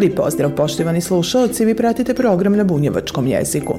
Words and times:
Lijep 0.00 0.16
pozdrav 0.16 0.54
poštovani 0.56 1.00
slušalci, 1.00 1.64
vi 1.64 1.74
pratite 1.74 2.14
program 2.14 2.56
na 2.56 2.64
bunjevačkom 2.64 3.26
jeziku. 3.26 3.74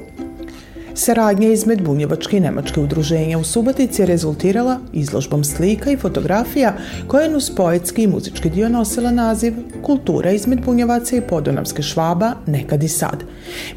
Saradnja 0.94 1.48
izmed 1.48 1.82
bunjevačke 1.82 2.36
i 2.36 2.40
nemačke 2.40 2.80
udruženja 2.80 3.38
u 3.38 3.44
Subotici 3.44 4.02
je 4.02 4.06
rezultirala 4.06 4.78
izložbom 4.92 5.44
slika 5.44 5.90
i 5.90 5.96
fotografija 5.96 6.74
koja 7.06 7.24
je 7.24 7.36
uz 7.36 7.50
poetski 7.56 8.02
i 8.02 8.06
muzički 8.06 8.50
dio 8.50 8.68
nosila 8.68 9.10
naziv 9.10 9.54
Kultura 9.82 10.30
izmed 10.30 10.64
bunjevaca 10.64 11.16
i 11.16 11.20
podonavske 11.20 11.82
švaba 11.82 12.32
nekad 12.46 12.82
i 12.82 12.88
sad. 12.88 13.24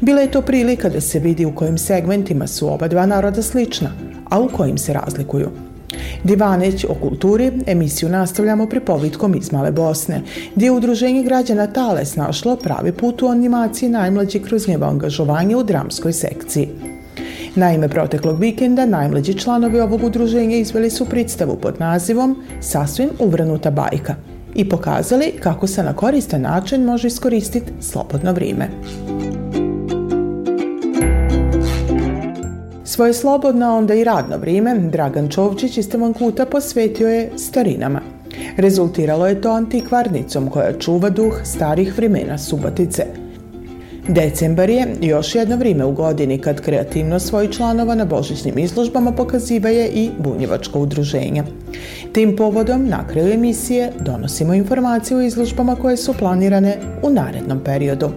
Bila 0.00 0.20
je 0.20 0.30
to 0.30 0.42
prilika 0.42 0.88
da 0.88 1.00
se 1.00 1.18
vidi 1.18 1.44
u 1.44 1.54
kojim 1.54 1.78
segmentima 1.78 2.46
su 2.46 2.72
oba 2.72 2.88
dva 2.88 3.06
naroda 3.06 3.42
slična, 3.42 3.90
a 4.30 4.40
u 4.40 4.48
kojim 4.48 4.78
se 4.78 4.92
razlikuju– 4.92 5.50
Divaneć 6.24 6.84
o 6.84 6.94
kulturi 6.94 7.52
emisiju 7.66 8.08
nastavljamo 8.08 8.66
pripovitkom 8.66 9.34
iz 9.34 9.52
Male 9.52 9.72
Bosne, 9.72 10.22
gdje 10.54 10.66
je 10.66 10.70
udruženje 10.70 11.22
građana 11.22 11.66
Tales 11.66 12.16
našlo 12.16 12.56
pravi 12.56 12.92
put 12.92 13.22
u 13.22 13.26
animaciji 13.26 13.88
najmlađi 13.88 14.38
kroz 14.38 14.68
njevo 14.68 14.86
angažovanje 14.86 15.56
u 15.56 15.62
dramskoj 15.62 16.12
sekciji. 16.12 16.68
Naime, 17.54 17.88
proteklog 17.88 18.40
vikenda 18.40 18.86
najmlađi 18.86 19.38
članovi 19.38 19.80
ovog 19.80 20.04
udruženja 20.04 20.56
izveli 20.56 20.90
su 20.90 21.04
predstavu 21.04 21.56
pod 21.56 21.74
nazivom 21.80 22.42
Sasvim 22.60 23.08
uvrnuta 23.18 23.70
bajka 23.70 24.14
i 24.54 24.68
pokazali 24.68 25.32
kako 25.40 25.66
se 25.66 25.82
na 25.82 25.92
koristan 25.92 26.40
način 26.40 26.84
može 26.84 27.08
iskoristiti 27.08 27.72
slobodno 27.80 28.32
vrijeme. 28.32 28.68
Svoje 32.96 33.14
slobodno, 33.14 33.76
onda 33.76 33.94
i 33.94 34.04
radno 34.04 34.36
vrijeme 34.36 34.74
Dragan 34.74 35.28
Čovčić 35.28 35.78
iz 35.78 35.90
Tevankuta 35.90 36.46
posvetio 36.46 37.08
je 37.08 37.30
starinama. 37.36 38.00
Rezultiralo 38.56 39.26
je 39.26 39.40
to 39.40 39.50
antikvarnicom 39.50 40.50
koja 40.50 40.78
čuva 40.78 41.10
duh 41.10 41.40
starih 41.44 41.96
vremena 41.96 42.38
Subotice. 42.38 43.06
Decembar 44.08 44.70
je 44.70 44.86
još 45.00 45.34
jedno 45.34 45.56
vrijeme 45.56 45.84
u 45.84 45.92
godini 45.92 46.38
kad 46.38 46.60
kreativno 46.60 47.18
svojih 47.18 47.50
članova 47.50 47.94
na 47.94 48.04
božićnim 48.04 48.58
izložbama 48.58 49.12
pokaziva 49.12 49.68
je 49.68 49.88
i 49.88 50.10
bunjevačko 50.18 50.80
udruženja. 50.80 51.44
Tim 52.12 52.36
povodom 52.36 52.88
na 52.88 53.08
kraju 53.08 53.32
emisije 53.32 53.92
donosimo 54.00 54.54
informacije 54.54 55.16
o 55.16 55.22
izložbama 55.22 55.76
koje 55.76 55.96
su 55.96 56.14
planirane 56.18 56.78
u 57.02 57.10
narednom 57.10 57.60
periodu. 57.64 58.10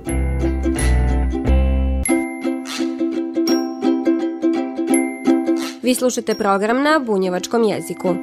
Vi 5.84 5.96
slušate 5.96 6.36
program 6.36 6.84
na 6.84 7.00
bunjevačkom 7.06 7.64
jeziku. 7.64 8.16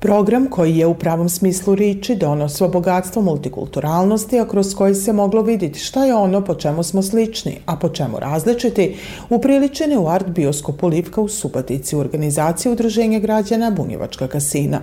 Program 0.00 0.46
koji 0.50 0.76
je 0.76 0.86
u 0.86 0.94
pravom 0.94 1.28
smislu 1.28 1.74
riči 1.74 2.16
donosio 2.16 2.68
bogatstvo 2.68 3.22
multikulturalnosti, 3.22 4.40
a 4.40 4.48
kroz 4.48 4.74
koji 4.74 4.94
se 4.94 5.12
moglo 5.12 5.42
vidjeti 5.42 5.78
šta 5.78 6.04
je 6.04 6.14
ono 6.14 6.44
po 6.44 6.54
čemu 6.54 6.82
smo 6.82 7.02
slični, 7.02 7.58
a 7.66 7.76
po 7.76 7.88
čemu 7.88 8.18
različiti, 8.18 8.96
upriličen 9.30 9.90
je 9.90 9.98
u 9.98 10.08
art 10.08 10.26
bioskopu 10.26 10.88
Livka 10.88 11.20
u 11.20 11.28
Subotici 11.28 11.96
u 11.96 12.00
organizaciji 12.00 12.72
Udruženja 12.72 13.18
građana 13.18 13.70
Bunjevačka 13.70 14.28
kasina. 14.28 14.80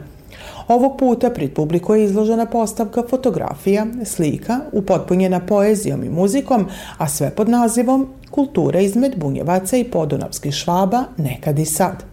Ovog 0.70 0.98
puta 0.98 1.30
pred 1.30 1.54
publiku 1.54 1.96
je 1.96 2.04
izložena 2.04 2.46
postavka 2.46 3.04
fotografija, 3.10 3.86
slika, 4.06 4.60
upotpunjena 4.72 5.40
poezijom 5.46 6.04
i 6.04 6.10
muzikom, 6.10 6.66
a 6.98 7.08
sve 7.08 7.30
pod 7.30 7.50
nazivom 7.50 8.08
Kultura 8.32 8.80
izmed 8.80 9.18
bunjevaca 9.18 9.78
i 9.78 9.84
podunavskih 9.84 10.54
švaba 10.54 11.04
nekad 11.18 11.60
i 11.60 11.66
sad. 11.66 12.04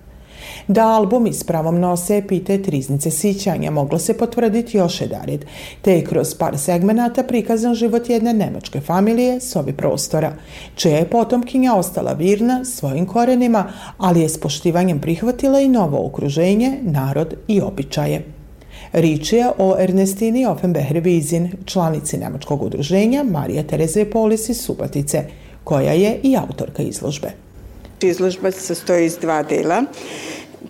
Da 0.69 0.87
album 0.89 1.27
s 1.27 1.45
pravom 1.45 1.81
nose 1.81 2.17
epitet 2.17 2.69
Riznice 2.69 3.11
sićanja 3.11 3.71
moglo 3.71 3.99
se 3.99 4.19
potvrditi 4.19 4.77
još 4.77 5.01
jedarit, 5.01 5.47
te 5.83 5.93
je 5.93 6.05
kroz 6.05 6.35
par 6.35 6.59
segmenata 6.59 7.23
prikazan 7.23 7.75
život 7.75 8.11
jedne 8.11 8.33
nemačke 8.33 8.81
familije 8.81 9.41
s 9.41 9.57
ovi 9.57 9.73
prostora, 9.73 10.33
čija 10.75 10.97
je 10.97 11.11
potomkinja 11.11 11.75
ostala 11.75 12.13
virna 12.13 12.65
svojim 12.65 13.07
korenima, 13.07 13.65
ali 13.99 14.21
je 14.21 14.29
s 14.29 14.41
poštivanjem 14.41 15.01
prihvatila 15.01 15.61
i 15.61 15.69
novo 15.69 16.07
okruženje, 16.07 16.79
narod 16.83 17.35
i 17.49 17.61
običaje. 17.61 18.36
Rič 18.97 19.33
je 19.33 19.45
o 19.59 19.77
Ernestini 19.79 20.47
Offenbeher-Vizin, 20.47 21.49
članici 21.65 22.17
Nemačkog 22.19 22.63
udruženja 22.63 23.25
Marija 23.25 23.63
Tereze 23.63 24.05
Polis 24.05 24.49
iz 24.49 24.61
Subatice, 24.61 25.25
koja 25.65 25.93
je 25.93 26.21
i 26.23 26.37
autorka 26.37 26.83
izložbe. 26.83 27.29
Izložba 28.01 28.51
se 28.51 28.61
sastoji 28.61 29.07
iz 29.07 29.19
dva 29.19 29.43
dela. 29.43 29.85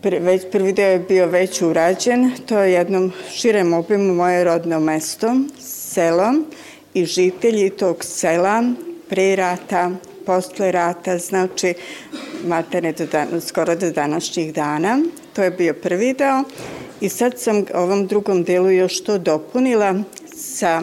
Već, 0.03 0.43
prvi 0.53 0.73
deo 0.73 0.91
je 0.91 0.99
bio 0.99 1.27
već 1.27 1.63
urađen, 1.63 2.31
to 2.47 2.59
je 2.59 2.73
jednom 2.73 3.13
širem 3.33 3.73
obimu 3.73 4.15
moje 4.15 4.45
rodno 4.45 4.81
mesto, 4.81 5.37
selo 5.61 6.35
i 6.95 7.05
žitelji 7.05 7.71
tog 7.71 8.05
sela 8.05 8.65
pre 9.09 9.37
rata, 9.37 9.91
posle 10.27 10.73
rata, 10.73 11.19
znači 11.19 11.75
materne 12.47 12.93
do 12.93 13.07
dan, 13.07 13.41
skoro 13.41 13.77
do 13.77 13.91
današnjih 13.91 14.55
dana. 14.55 14.99
To 15.33 15.43
je 15.43 15.51
bio 15.51 15.75
prvi 15.75 16.15
deo. 16.19 16.43
I 17.01 17.09
sad 17.09 17.39
sam 17.39 17.65
ovom 17.75 18.07
drugom 18.07 18.43
delu 18.43 18.71
još 18.71 19.01
to 19.01 19.19
dopunila 19.19 19.95
sa 20.37 20.83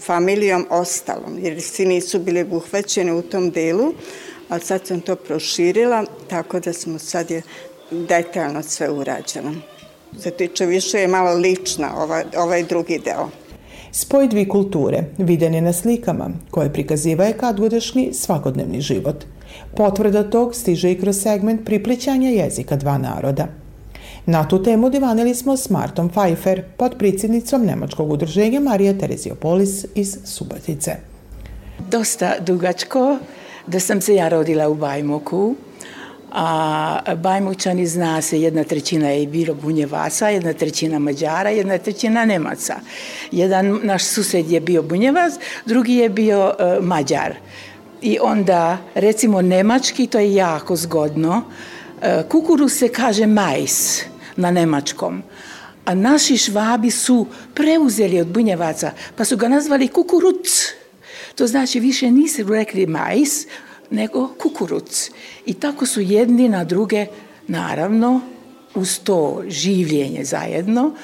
familijom 0.00 0.66
ostalom, 0.70 1.38
jer 1.38 1.62
svi 1.62 1.86
nisu 1.86 2.18
bili 2.18 2.40
obuhvaćeni 2.40 3.12
u 3.12 3.22
tom 3.22 3.50
delu, 3.50 3.92
ali 4.48 4.60
sad 4.60 4.86
sam 4.86 5.00
to 5.00 5.16
proširila, 5.16 6.04
tako 6.30 6.60
da 6.60 6.72
smo 6.72 6.98
sad 6.98 7.30
je 7.30 7.42
detaljno 7.90 8.62
sve 8.62 8.90
urađeno. 8.90 9.54
Se 10.20 10.30
tiče 10.30 10.66
više 10.66 10.98
je 10.98 11.08
malo 11.08 11.34
lična 11.34 12.02
ovaj, 12.02 12.24
ovaj 12.36 12.62
drugi 12.62 13.00
deo. 13.04 13.28
Spoj 13.92 14.28
dvi 14.28 14.48
kulture 14.48 15.04
viden 15.18 15.54
je 15.54 15.60
na 15.60 15.72
slikama 15.72 16.30
koje 16.50 16.72
prikaziva 16.72 17.24
je 17.24 17.36
svakodnevni 18.12 18.80
život. 18.80 19.24
Potvrda 19.76 20.30
tog 20.30 20.54
stiže 20.54 20.92
i 20.92 21.00
kroz 21.00 21.22
segment 21.22 21.64
priplićanja 21.64 22.30
jezika 22.30 22.76
dva 22.76 22.98
naroda– 22.98 23.46
Na 24.26 24.48
tu 24.48 24.62
temu 24.62 24.90
divanili 24.90 25.34
smo 25.34 25.56
s 25.56 25.70
Martom 25.70 26.08
Pfeiffer, 26.08 26.62
podpredsjednicom 26.76 27.64
Nemačkog 27.64 28.12
udruženja 28.12 28.60
Marija 28.60 28.98
Tereziopolis 28.98 29.84
iz 29.94 30.18
Subotice. 30.24 30.96
Dosta 31.90 32.34
dugačko 32.40 33.18
da 33.66 33.80
sam 33.80 34.00
se 34.00 34.14
ja 34.14 34.28
rodila 34.28 34.68
u 34.68 34.74
Bajmoku, 34.74 35.54
a 36.32 37.14
Bajmučani 37.16 37.86
zna 37.86 38.22
se, 38.22 38.40
jedna 38.40 38.64
trećina 38.64 39.08
je 39.08 39.26
bilo 39.26 39.54
Bunjevaca, 39.54 40.28
jedna 40.28 40.52
trećina 40.52 40.98
Mađara, 40.98 41.50
jedna 41.50 41.78
trećina 41.78 42.24
Nemaca. 42.24 42.74
Jedan 43.32 43.80
naš 43.82 44.04
sused 44.04 44.50
je 44.50 44.60
bio 44.60 44.82
Bunjevac, 44.82 45.32
drugi 45.66 45.94
je 45.94 46.08
bio 46.08 46.46
uh, 46.46 46.84
Mađar. 46.84 47.34
I 48.02 48.18
onda, 48.22 48.78
recimo, 48.94 49.42
nemački, 49.42 50.06
to 50.06 50.18
je 50.18 50.34
jako 50.34 50.76
zgodno, 50.76 51.36
uh, 51.36 52.28
kukuru 52.28 52.68
se 52.68 52.88
kaže 52.88 53.26
majs, 53.26 54.02
na 54.36 54.50
nemačkom. 54.50 55.22
A 55.84 55.94
naši 55.94 56.36
švabi 56.36 56.90
su 56.90 57.26
preuzeli 57.54 58.20
od 58.20 58.26
bunjevaca, 58.26 58.92
pa 59.16 59.24
su 59.24 59.36
ga 59.36 59.48
nazvali 59.48 59.88
kukuruc. 59.88 60.72
To 61.34 61.46
znači 61.46 61.80
više 61.80 62.10
nisu 62.10 62.42
rekli 62.48 62.86
majs, 62.86 63.46
nego 63.90 64.28
kukuruc. 64.28 65.10
I 65.46 65.54
tako 65.54 65.86
su 65.86 66.00
jedni 66.00 66.48
na 66.48 66.64
druge, 66.64 67.06
naravno, 67.46 68.20
uz 68.74 68.98
to 69.04 69.42
življenje 69.48 70.24
zajedno, 70.24 70.94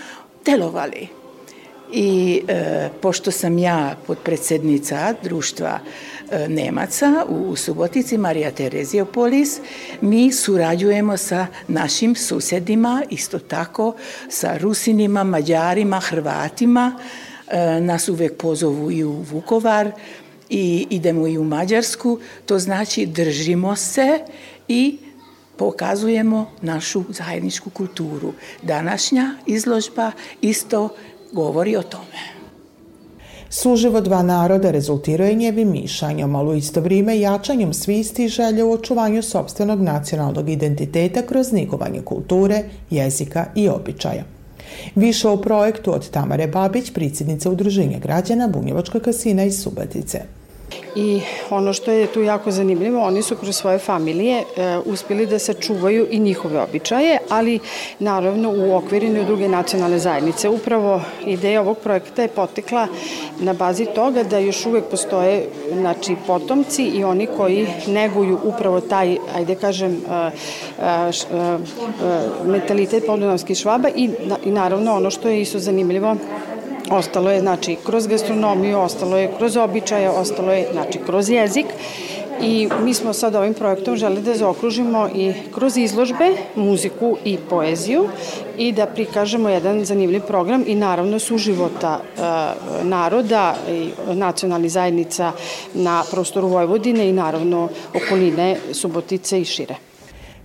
delovali. 0.44 1.08
I 1.92 2.42
e, 2.48 2.88
pošto 3.02 3.30
sam 3.30 3.58
ja 3.58 3.96
podpredsednica 4.06 5.14
društva 5.22 5.78
Nemaca 6.48 7.24
u, 7.28 7.56
Subotici, 7.56 8.18
Marija 8.18 8.50
Tereziopolis, 8.50 9.60
mi 10.00 10.32
surađujemo 10.32 11.16
sa 11.16 11.46
našim 11.68 12.16
susedima, 12.16 13.02
isto 13.10 13.38
tako 13.38 13.94
sa 14.28 14.56
Rusinima, 14.58 15.24
Mađarima, 15.24 16.00
Hrvatima. 16.00 16.98
E, 17.48 17.80
nas 17.80 18.08
uvek 18.08 18.36
pozovu 18.36 18.90
i 18.90 19.04
u 19.04 19.12
Vukovar 19.12 19.90
i 20.48 20.86
idemo 20.90 21.26
i 21.26 21.38
u 21.38 21.44
Mađarsku. 21.44 22.18
To 22.46 22.58
znači 22.58 23.06
držimo 23.06 23.76
se 23.76 24.18
i 24.68 24.98
pokazujemo 25.56 26.50
našu 26.62 27.04
zajedničku 27.08 27.70
kulturu. 27.70 28.32
Današnja 28.62 29.34
izložba 29.46 30.12
isto 30.40 30.88
govori 31.32 31.76
o 31.76 31.82
tome. 31.82 32.39
Suživo 33.52 34.00
dva 34.00 34.22
naroda 34.22 34.70
rezultirao 34.70 35.26
je 35.26 35.34
njevim 35.34 35.70
mišanjom, 35.70 36.34
ali 36.34 36.48
u 36.48 36.54
isto 36.54 36.80
vrijeme 36.80 37.20
jačanjem 37.20 37.74
svisti 37.74 38.24
i 38.24 38.28
želje 38.28 38.64
u 38.64 38.72
očuvanju 38.72 39.22
sobstvenog 39.22 39.80
nacionalnog 39.80 40.48
identiteta 40.48 41.22
kroz 41.22 41.52
nigovanje 41.52 42.02
kulture, 42.02 42.62
jezika 42.90 43.46
i 43.54 43.68
običaja. 43.68 44.24
Više 44.94 45.28
o 45.28 45.36
projektu 45.36 45.94
od 45.94 46.10
Tamare 46.10 46.46
Babić, 46.46 46.92
predsjednice 46.92 47.48
Udruženja 47.48 47.98
građana 47.98 48.48
Bunjevačka 48.48 49.00
kasina 49.00 49.44
iz 49.44 49.62
Subatice. 49.62 50.20
I 50.94 51.20
ono 51.50 51.72
što 51.72 51.90
je 51.90 52.06
tu 52.06 52.22
jako 52.22 52.50
zanimljivo, 52.50 53.02
oni 53.02 53.22
su 53.22 53.36
kroz 53.36 53.56
svoje 53.56 53.78
familije 53.78 54.38
e, 54.38 54.78
uspjeli 54.84 55.26
da 55.26 55.38
sačuvaju 55.38 56.06
i 56.10 56.18
njihove 56.18 56.60
običaje, 56.60 57.18
ali 57.28 57.58
naravno 57.98 58.50
u 58.50 58.76
okvirinu 58.76 59.24
druge 59.24 59.48
nacionalne 59.48 59.98
zajednice. 59.98 60.48
Upravo 60.48 61.00
ideja 61.26 61.60
ovog 61.60 61.78
projekta 61.78 62.22
je 62.22 62.28
potekla 62.28 62.86
na 63.40 63.52
bazi 63.52 63.86
toga 63.94 64.22
da 64.22 64.38
još 64.38 64.66
uvek 64.66 64.84
postoje 64.84 65.48
znači, 65.72 66.16
potomci 66.26 66.84
i 66.84 67.04
oni 67.04 67.26
koji 67.36 67.66
neguju 67.86 68.38
upravo 68.44 68.80
taj, 68.80 69.16
ajde 69.34 69.54
kažem, 69.54 69.92
e, 69.92 70.30
e, 70.78 70.86
e, 70.86 71.58
mentalitet 72.46 73.06
podunavskih 73.06 73.56
švaba 73.56 73.88
i, 73.96 74.10
i 74.44 74.50
naravno 74.50 74.96
ono 74.96 75.10
što 75.10 75.28
je 75.28 75.40
isto 75.40 75.58
zanimljivo 75.58 76.16
Ostalo 76.90 77.30
je, 77.30 77.40
znači, 77.40 77.76
kroz 77.86 78.06
gastronomiju, 78.06 78.78
ostalo 78.78 79.18
je 79.18 79.30
kroz 79.38 79.56
običaje, 79.56 80.10
ostalo 80.10 80.52
je, 80.52 80.68
znači, 80.72 80.98
kroz 81.06 81.30
jezik 81.30 81.66
i 82.42 82.68
mi 82.82 82.94
smo 82.94 83.12
sad 83.12 83.34
ovim 83.34 83.54
projektom 83.54 83.96
želi 83.96 84.22
da 84.22 84.34
zaokružimo 84.34 85.08
i 85.14 85.32
kroz 85.54 85.76
izložbe, 85.76 86.30
muziku 86.54 87.16
i 87.24 87.38
poeziju 87.50 88.08
i 88.58 88.72
da 88.72 88.86
prikažemo 88.86 89.48
jedan 89.48 89.84
zanimljiv 89.84 90.20
program 90.20 90.64
i 90.66 90.74
naravno 90.74 91.18
suživota 91.18 92.00
e, 92.00 92.22
naroda 92.84 93.56
i 93.70 93.90
nacionalnih 94.14 94.72
zajednica 94.72 95.32
na 95.74 96.04
prostoru 96.10 96.48
Vojvodine 96.48 97.08
i 97.08 97.12
naravno 97.12 97.68
okoline 97.94 98.56
Subotice 98.72 99.40
i 99.40 99.44
šire. 99.44 99.89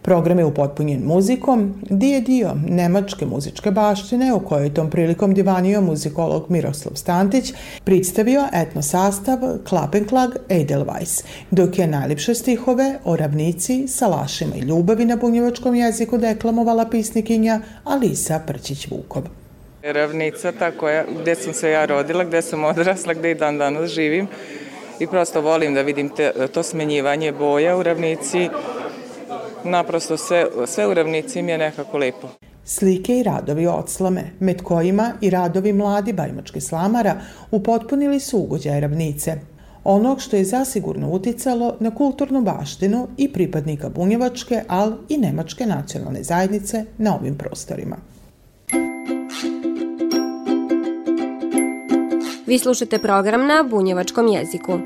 Program 0.06 0.40
je 0.40 0.46
upotpunjen 0.46 1.02
muzikom, 1.04 1.74
di 1.90 2.10
je 2.10 2.22
dio 2.22 2.52
nemačke 2.68 3.26
muzičke 3.26 3.72
baštine 3.72 4.34
u 4.34 4.40
kojoj 4.40 4.74
tom 4.74 4.90
prilikom 4.90 5.34
divanio 5.34 5.82
muzikolog 5.82 6.46
Miroslav 6.50 6.96
Stantić 6.96 7.54
predstavio 7.84 8.44
etno 8.54 8.82
sastav 8.82 9.38
Klapenklag 9.70 10.30
Edelweiss, 10.50 11.24
dok 11.52 11.80
je 11.80 11.88
najljepše 11.88 12.36
stihove 12.36 13.00
o 13.04 13.16
ravnici, 13.16 13.88
salašima 13.88 14.56
i 14.56 14.60
ljubavi 14.60 15.06
na 15.06 15.16
bunjevačkom 15.16 15.76
jeziku 15.76 16.18
deklamovala 16.18 16.86
pisnikinja 16.90 17.60
Alisa 17.84 18.40
Prčić-Vukov. 18.48 19.22
Ravnica, 19.84 20.52
ta 20.52 20.72
koja, 20.72 21.04
gde 21.22 21.36
sam 21.36 21.54
se 21.54 21.72
ja 21.72 21.86
rodila, 21.86 22.24
gde 22.24 22.42
sam 22.42 22.64
odrasla, 22.64 23.14
gde 23.14 23.32
i 23.32 23.36
dan 23.36 23.58
danas 23.58 23.92
živim 23.92 24.28
i 25.00 25.08
prosto 25.08 25.42
volim 25.42 25.74
da 25.74 25.82
vidim 25.82 26.10
te, 26.10 26.32
to 26.54 26.64
smenjivanje 26.64 27.32
boja 27.32 27.78
u 27.78 27.84
ravnici, 27.84 28.50
naprosto 29.66 30.18
sve, 30.18 30.46
sve 30.68 30.88
u 30.88 30.94
ravnici 30.94 31.42
mi 31.42 31.52
je 31.52 31.58
nekako 31.58 31.98
lepo. 31.98 32.28
Slike 32.66 33.20
i 33.20 33.24
radovi 33.24 33.68
odslame, 33.68 34.24
med 34.40 34.62
kojima 34.62 35.12
i 35.22 35.30
radovi 35.30 35.74
mladi 35.74 36.14
bajmački 36.14 36.62
slamara 36.62 37.16
upotpunili 37.52 38.20
su 38.20 38.38
ugođaje 38.38 38.80
ravnice, 38.80 39.36
onog 39.84 40.22
što 40.22 40.36
je 40.36 40.44
zasigurno 40.44 41.10
uticalo 41.10 41.76
na 41.80 41.96
kulturnu 41.96 42.42
baštinu 42.42 43.08
i 43.18 43.34
pripadnika 43.34 43.90
bunjevačke, 43.90 44.62
ali 44.68 44.96
i 45.10 45.18
nemačke 45.18 45.66
nacionalne 45.66 46.24
zajednice 46.24 46.86
na 46.98 47.16
ovim 47.16 47.38
prostorima. 47.38 47.96
Vi 52.48 52.60
slušate 52.60 53.00
program 53.00 53.48
na 53.48 53.64
bunjevačkom 53.70 54.28
jeziku. 54.28 54.80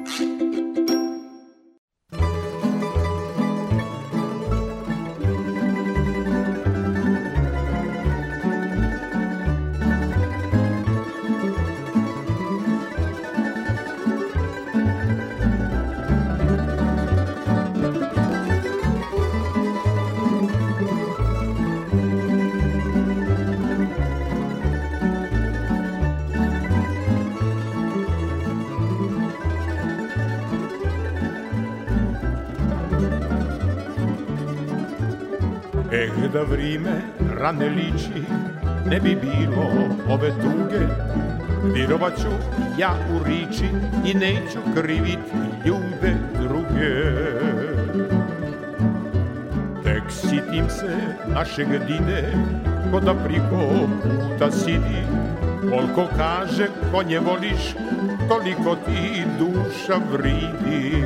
Da 36.34 36.42
vrime 36.44 37.02
rane 37.40 37.70
liči 37.70 38.24
ne 38.86 39.00
bi 39.00 39.16
bilo 39.16 39.70
ove 40.10 40.30
tuge. 40.30 40.86
Virovaću 41.74 42.30
ja 42.78 42.96
u 43.16 43.24
riči 43.24 43.66
i 44.06 44.14
neću 44.14 44.60
krivit 44.76 45.20
ljude 45.66 46.14
druge. 46.42 46.94
Tek 49.84 50.04
sitim 50.10 50.70
se 50.70 50.96
našeg 51.34 51.68
dide 51.68 52.34
ko 52.92 53.00
da 53.00 53.14
priko 53.14 53.70
puta 54.04 54.52
sidi. 54.52 55.04
Koliko 55.62 56.08
kaže 56.18 56.68
konje 56.92 57.20
voliš 57.20 57.76
toliko 58.30 58.76
ti 58.76 59.24
duša 59.40 60.00
vridi 60.12 61.04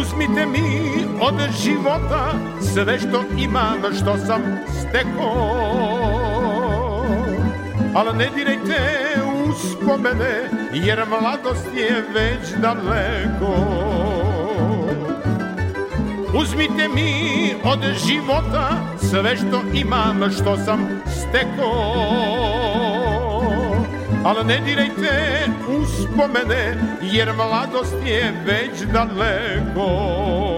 Uzmite 0.00 0.46
mi 0.46 1.06
od 1.20 1.34
života 1.62 2.32
sve 2.60 2.98
što 2.98 3.24
imam, 3.38 3.94
što 4.00 4.16
sam 4.26 4.42
steko 4.80 5.30
Ali 7.94 8.18
ne 8.18 8.30
dirajte 8.36 8.78
uspomene, 9.48 10.50
jer 10.72 11.04
mladost 11.08 11.66
je 11.76 12.04
već 12.14 12.60
daleko. 12.62 13.56
Uzmite 16.34 16.88
mi 16.94 17.54
od 17.64 17.80
života 18.06 18.70
sve 19.10 19.36
što 19.36 19.62
imam, 19.74 20.30
što 20.40 20.56
sam 20.56 20.88
steko 21.06 21.70
Ali 24.24 24.44
ne 24.44 24.60
dirajte 24.60 25.46
uspomene, 25.86 26.76
jer 27.02 27.32
mladost 27.32 27.94
je 28.06 28.32
već 28.46 28.82
daleko. 28.92 30.55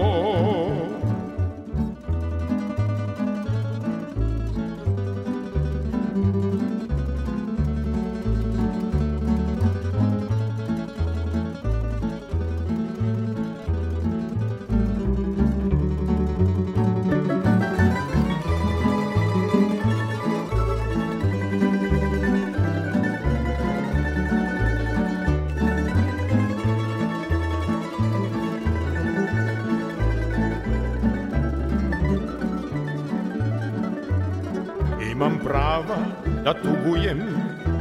Da 36.49 36.53
tugujem 36.53 37.19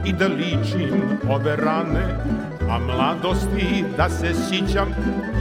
i 0.04 0.12
da 0.12 0.26
ličim 0.26 1.02
ove 1.28 1.56
rane, 1.56 2.06
a 2.70 2.78
mladosti 2.78 3.84
da 3.96 4.08
se 4.08 4.34
sićam 4.34 4.88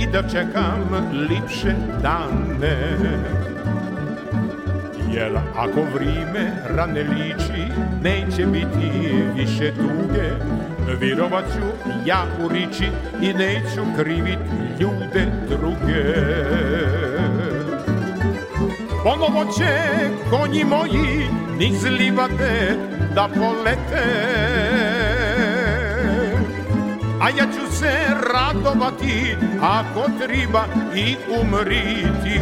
i 0.02 0.08
da 0.08 0.24
čekam 0.30 1.12
lipše 1.30 1.74
dane. 2.02 2.78
Jer 5.14 5.38
ako 5.56 5.82
vrime 5.94 6.52
rane 6.76 7.04
liči, 7.04 7.62
neće 8.04 8.46
biti 8.46 8.92
više 9.36 9.72
tuge, 9.72 10.30
Virovaću 11.00 11.68
ja 12.06 12.24
u 12.46 12.48
riči 12.48 12.88
i 13.22 13.34
neću 13.34 13.82
krivit 13.98 14.40
ljude 14.80 15.26
druge. 15.50 16.04
Ponovo 19.08 19.46
će 19.58 19.70
konji 20.30 20.64
moji 20.64 21.28
niz 21.58 21.84
livade 21.84 22.78
da 23.16 23.30
polete. 23.36 24.06
A 27.22 27.30
ja 27.30 27.46
ću 27.46 27.76
se 27.76 27.92
radovati 28.34 29.36
ako 29.62 30.10
treba 30.20 30.66
i 30.96 31.16
umriti. 31.42 32.40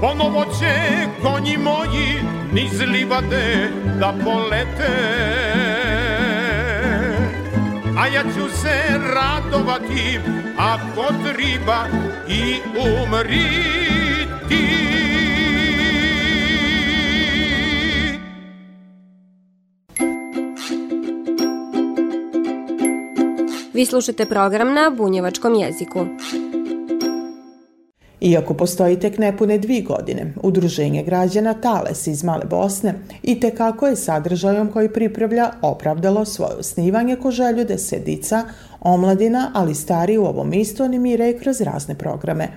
Ponovo 0.00 0.44
će 0.58 0.74
konji 1.22 1.56
moji 1.56 2.22
niz 2.52 2.80
livade 2.80 3.68
da 4.00 4.14
polete. 4.24 4.92
A 7.98 8.06
ja 8.06 8.22
ću 8.22 8.56
se 8.56 8.98
radovati 9.14 10.20
ako 10.58 11.02
triba 11.22 11.86
i 12.28 12.54
umriti 12.78 13.86
Vi 23.76 23.86
slušate 23.86 24.26
program 24.26 24.74
na 24.74 24.90
bunjevačkom 24.96 25.54
jeziku. 25.54 26.06
Iako 28.20 28.54
postoji 28.54 28.98
tek 29.00 29.18
nepune 29.18 29.58
dvi 29.58 29.82
godine, 29.82 30.34
Udruženje 30.42 31.02
građana 31.02 31.54
Tales 31.54 32.06
iz 32.06 32.24
Male 32.24 32.44
Bosne 32.44 32.94
i 33.22 33.40
tekako 33.40 33.86
je 33.86 33.96
sadržajom 33.96 34.72
koji 34.72 34.92
pripravlja 34.92 35.50
opravdalo 35.62 36.24
svoje 36.24 36.54
osnivanje 36.54 37.16
ko 37.16 37.30
želju 37.30 37.64
da 37.64 37.78
se 37.78 37.98
dica, 37.98 38.44
omladina, 38.94 39.50
ali 39.54 39.74
stari 39.74 40.18
u 40.18 40.24
ovom 40.24 40.52
istu 40.52 40.82
animiraju 40.82 41.38
kroz 41.38 41.60
razne 41.60 41.94
programe. 41.94 42.48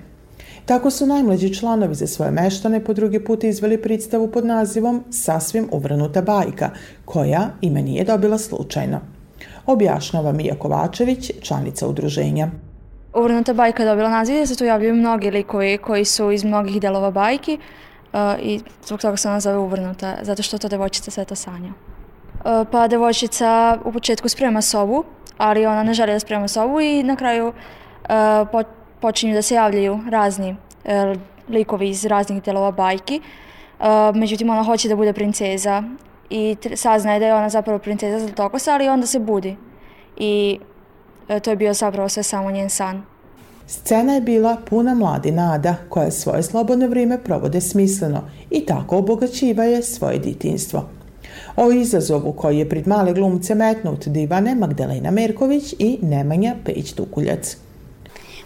Tako 0.66 0.90
su 0.90 1.06
najmlađi 1.06 1.54
članovi 1.54 1.94
za 1.94 2.06
svoje 2.06 2.30
meštane 2.30 2.84
po 2.84 2.92
drugi 2.92 3.24
put 3.24 3.44
izveli 3.44 3.82
predstavu 3.82 4.30
pod 4.30 4.46
nazivom 4.46 5.04
Sasvim 5.10 5.68
uvrnuta 5.72 6.22
bajka, 6.22 6.70
koja 7.04 7.50
ime 7.60 7.82
nije 7.82 8.04
dobila 8.04 8.38
slučajno. 8.38 9.00
Objašnjava 9.66 10.32
Mija 10.32 10.54
Kovačević, 10.58 11.30
članica 11.42 11.88
udruženja. 11.88 12.48
Uvrnuta 13.14 13.54
bajka 13.54 13.84
dobila 13.84 14.10
naziv 14.10 14.36
jer 14.36 14.48
se 14.48 14.56
tu 14.56 14.64
javljaju 14.64 14.94
mnogi 14.94 15.30
likovi 15.30 15.78
koji 15.78 16.04
su 16.04 16.30
iz 16.30 16.44
mnogih 16.44 16.80
delova 16.80 17.10
bajki 17.10 17.58
uh, 17.58 18.18
i 18.42 18.60
zbog 18.86 19.00
toga 19.00 19.16
se 19.16 19.28
ona 19.28 19.40
zove 19.40 19.58
uvrnuta, 19.58 20.16
zato 20.22 20.42
što 20.42 20.58
to 20.58 20.68
devojčica 20.68 21.10
sve 21.10 21.24
to 21.24 21.34
sanja. 21.34 21.68
Uh, 21.70 22.68
pa 22.72 22.88
devojčica 22.88 23.78
u 23.84 23.92
početku 23.92 24.28
sprema 24.28 24.62
sobu, 24.62 25.04
ali 25.40 25.66
ona 25.66 25.82
ne 25.82 25.94
želi 25.94 26.12
da 26.12 26.20
sprema 26.20 26.48
sobu 26.48 26.80
i 26.80 27.02
na 27.02 27.16
kraju 27.16 27.48
uh, 27.48 27.54
po, 28.52 28.62
počinju 29.00 29.34
da 29.34 29.42
se 29.42 29.54
javljaju 29.54 30.00
razni 30.10 30.50
uh, 30.50 30.90
likovi 31.48 31.88
iz 31.88 32.04
raznih 32.04 32.42
delova 32.42 32.70
bajki. 32.70 33.20
Uh, 33.80 33.86
međutim, 34.16 34.50
ona 34.50 34.62
hoće 34.62 34.88
da 34.88 34.96
bude 34.96 35.12
princeza 35.12 35.82
i 36.30 36.56
saznaje 36.74 37.20
da 37.20 37.26
je 37.26 37.34
ona 37.34 37.48
zapravo 37.48 37.78
princeza 37.78 38.26
Zlatokosa, 38.26 38.74
ali 38.74 38.88
onda 38.88 39.06
se 39.06 39.18
budi. 39.18 39.56
I 40.16 40.58
to 41.42 41.50
je 41.50 41.56
bio 41.56 41.74
zapravo 41.74 42.08
sve 42.08 42.22
samo 42.22 42.50
njen 42.50 42.70
san. 42.70 43.02
Scena 43.66 44.14
je 44.14 44.20
bila 44.20 44.56
puna 44.70 44.94
mladi 44.94 45.30
nada 45.30 45.74
koja 45.88 46.10
svoje 46.10 46.42
slobodno 46.42 46.86
vrijeme 46.86 47.18
provode 47.24 47.60
smisleno 47.60 48.22
i 48.50 48.66
tako 48.66 48.96
obogaćivaje 48.98 49.82
svoje 49.82 50.18
ditinstvo. 50.18 50.88
O 51.56 51.72
izazovu 51.72 52.32
koji 52.32 52.58
je 52.58 52.68
pred 52.68 52.86
male 52.86 53.12
glumce 53.12 53.54
metnut 53.54 54.06
divane 54.06 54.54
Magdalena 54.54 55.10
Merković 55.10 55.74
i 55.78 55.98
Nemanja 56.02 56.54
Pejić-Tukuljac. 56.64 57.56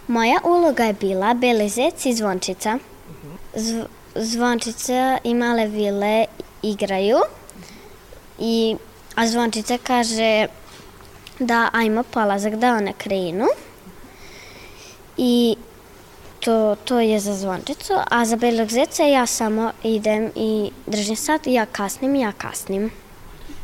Moja 0.07 0.39
uloga 0.43 0.83
je 0.83 0.93
bila 0.93 1.33
Belezec 1.33 2.05
i 2.05 2.13
Zvončica. 2.13 2.77
Zv 3.55 3.79
zvončica 4.15 5.17
i 5.23 5.33
male 5.33 5.67
vile 5.67 6.25
igraju 6.61 7.17
i 8.39 8.75
a 9.15 9.27
zvončica 9.27 9.77
kaže 9.83 10.47
da 11.39 11.69
ajmo 11.73 12.03
polazak 12.03 12.55
da 12.55 12.75
ona 12.75 12.93
krenu 12.93 13.45
i 15.17 15.55
to, 16.45 16.75
to 16.85 16.99
je 16.99 17.19
za 17.19 17.33
zvončicu, 17.33 17.93
a 18.11 18.25
za 18.25 18.35
belog 18.35 18.69
zeca 18.69 19.03
ja 19.03 19.25
samo 19.25 19.71
idem 19.83 20.31
i 20.35 20.71
držim 20.87 21.15
sat 21.15 21.47
i 21.47 21.53
ja 21.53 21.65
kasnim 21.65 22.15
i 22.15 22.21
ja 22.21 22.31
kasnim. 22.31 22.91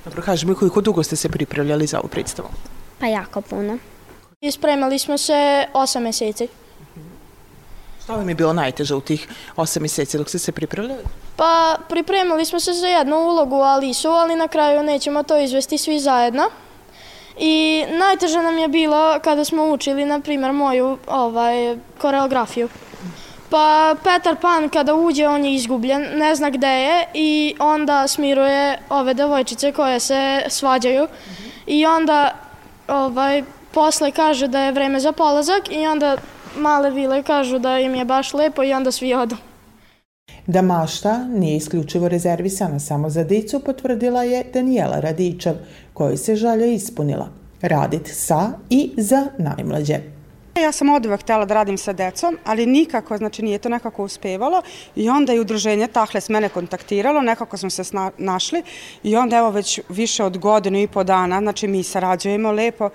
Dobro, 0.06 0.22
kaži 0.22 0.46
mi 0.46 0.56
koliko 0.56 0.82
dugo 0.82 1.04
ste 1.04 1.16
se 1.16 1.30
pripravljali 1.30 1.88
za 1.88 2.00
ovu 2.00 2.08
predstavu? 2.08 2.50
Pa 3.00 3.08
jako 3.08 3.42
puno. 3.42 3.78
Ispremali 4.42 5.00
smo 5.00 5.18
se 5.18 5.66
8 5.74 6.00
meseci. 6.00 6.48
Šta 8.04 8.16
vam 8.16 8.30
je 8.30 8.36
bilo 8.36 8.54
najteže 8.54 8.96
u 8.96 9.02
tih 9.02 9.28
8 9.56 9.80
meseci 9.80 10.18
dok 10.18 10.30
ste 10.30 10.40
se 10.40 10.52
pripravljali? 10.52 11.04
Pa 11.36 11.78
pripremali 11.90 12.46
smo 12.46 12.60
se 12.60 12.74
za 12.74 12.88
jednu 12.88 13.16
ulogu 13.16 13.56
Alisu, 13.56 14.10
ali 14.10 14.36
na 14.36 14.48
kraju 14.48 14.84
nećemo 14.84 15.24
to 15.24 15.38
izvesti 15.38 15.78
svi 15.78 16.00
zajedno. 16.00 16.44
I 17.40 17.86
najteže 18.00 18.42
nam 18.42 18.58
je 18.58 18.68
bilo 18.68 19.20
kada 19.24 19.46
smo 19.46 19.72
učili, 19.72 20.06
na 20.06 20.20
primjer, 20.20 20.54
moju 20.54 20.98
ovaj, 21.08 21.78
koreografiju. 21.98 22.70
Pa 23.50 23.96
Petar 24.04 24.36
Pan 24.42 24.70
kada 24.70 24.96
uđe, 24.96 25.28
on 25.28 25.46
je 25.46 25.56
izgubljen, 25.56 26.06
ne 26.16 26.36
zna 26.36 26.50
gde 26.50 26.68
je 26.68 27.06
i 27.14 27.56
onda 27.60 28.08
smiruje 28.08 28.78
ove 28.90 29.14
devojčice 29.14 29.72
koje 29.72 30.00
se 30.00 30.44
svađaju. 30.50 31.08
I 31.68 31.86
onda 31.86 32.36
ovaj, 32.88 33.44
posle 33.72 34.12
kaže 34.12 34.48
da 34.48 34.60
je 34.60 34.72
vreme 34.72 35.00
za 35.00 35.12
polazak 35.12 35.72
i 35.72 35.88
onda 35.88 36.18
male 36.58 36.92
vile 36.92 37.24
kažu 37.24 37.60
da 37.60 37.80
im 37.80 37.96
je 37.96 38.06
baš 38.06 38.34
lepo 38.34 38.64
i 38.64 38.74
onda 38.74 38.92
svi 38.92 39.14
odu. 39.14 39.36
Da 40.48 40.62
mašta 40.62 41.18
nije 41.18 41.58
isključivo 41.58 42.08
rezervisana 42.08 42.80
samo 42.80 43.10
za 43.10 43.24
dicu, 43.24 43.60
potvrdila 43.60 44.24
je 44.24 44.44
Danijela 44.54 45.00
Radičev, 45.00 45.54
kojoj 45.94 46.18
se 46.18 46.36
žalja 46.36 46.66
ispunila. 46.66 47.30
Radit 47.62 48.08
sa 48.14 48.52
i 48.70 48.92
za 48.98 49.28
najmlađe. 49.38 50.00
Ja 50.62 50.72
sam 50.72 50.90
od 50.90 51.06
uvek 51.06 51.22
htela 51.22 51.46
da 51.46 51.54
radim 51.54 51.78
sa 51.78 51.94
decom, 51.94 52.38
ali 52.44 52.66
nikako, 52.66 53.18
znači 53.18 53.42
nije 53.42 53.58
to 53.58 53.70
nekako 53.70 54.04
uspevalo. 54.04 54.62
I 54.96 55.10
onda 55.10 55.34
je 55.34 55.42
udruženje 55.42 55.88
Tahles 55.88 56.30
mene 56.30 56.50
kontaktiralo, 56.50 57.22
nekako 57.22 57.58
smo 57.58 57.70
se 57.70 57.84
našli. 58.18 58.64
I 59.04 59.16
onda 59.16 59.38
evo 59.38 59.50
već 59.50 59.80
više 59.90 60.24
od 60.24 60.38
godinu 60.38 60.82
i 60.82 60.88
po 60.88 61.04
dana, 61.04 61.40
znači 61.40 61.68
mi 61.68 61.84
sarađujemo 61.84 62.52
lepo, 62.52 62.90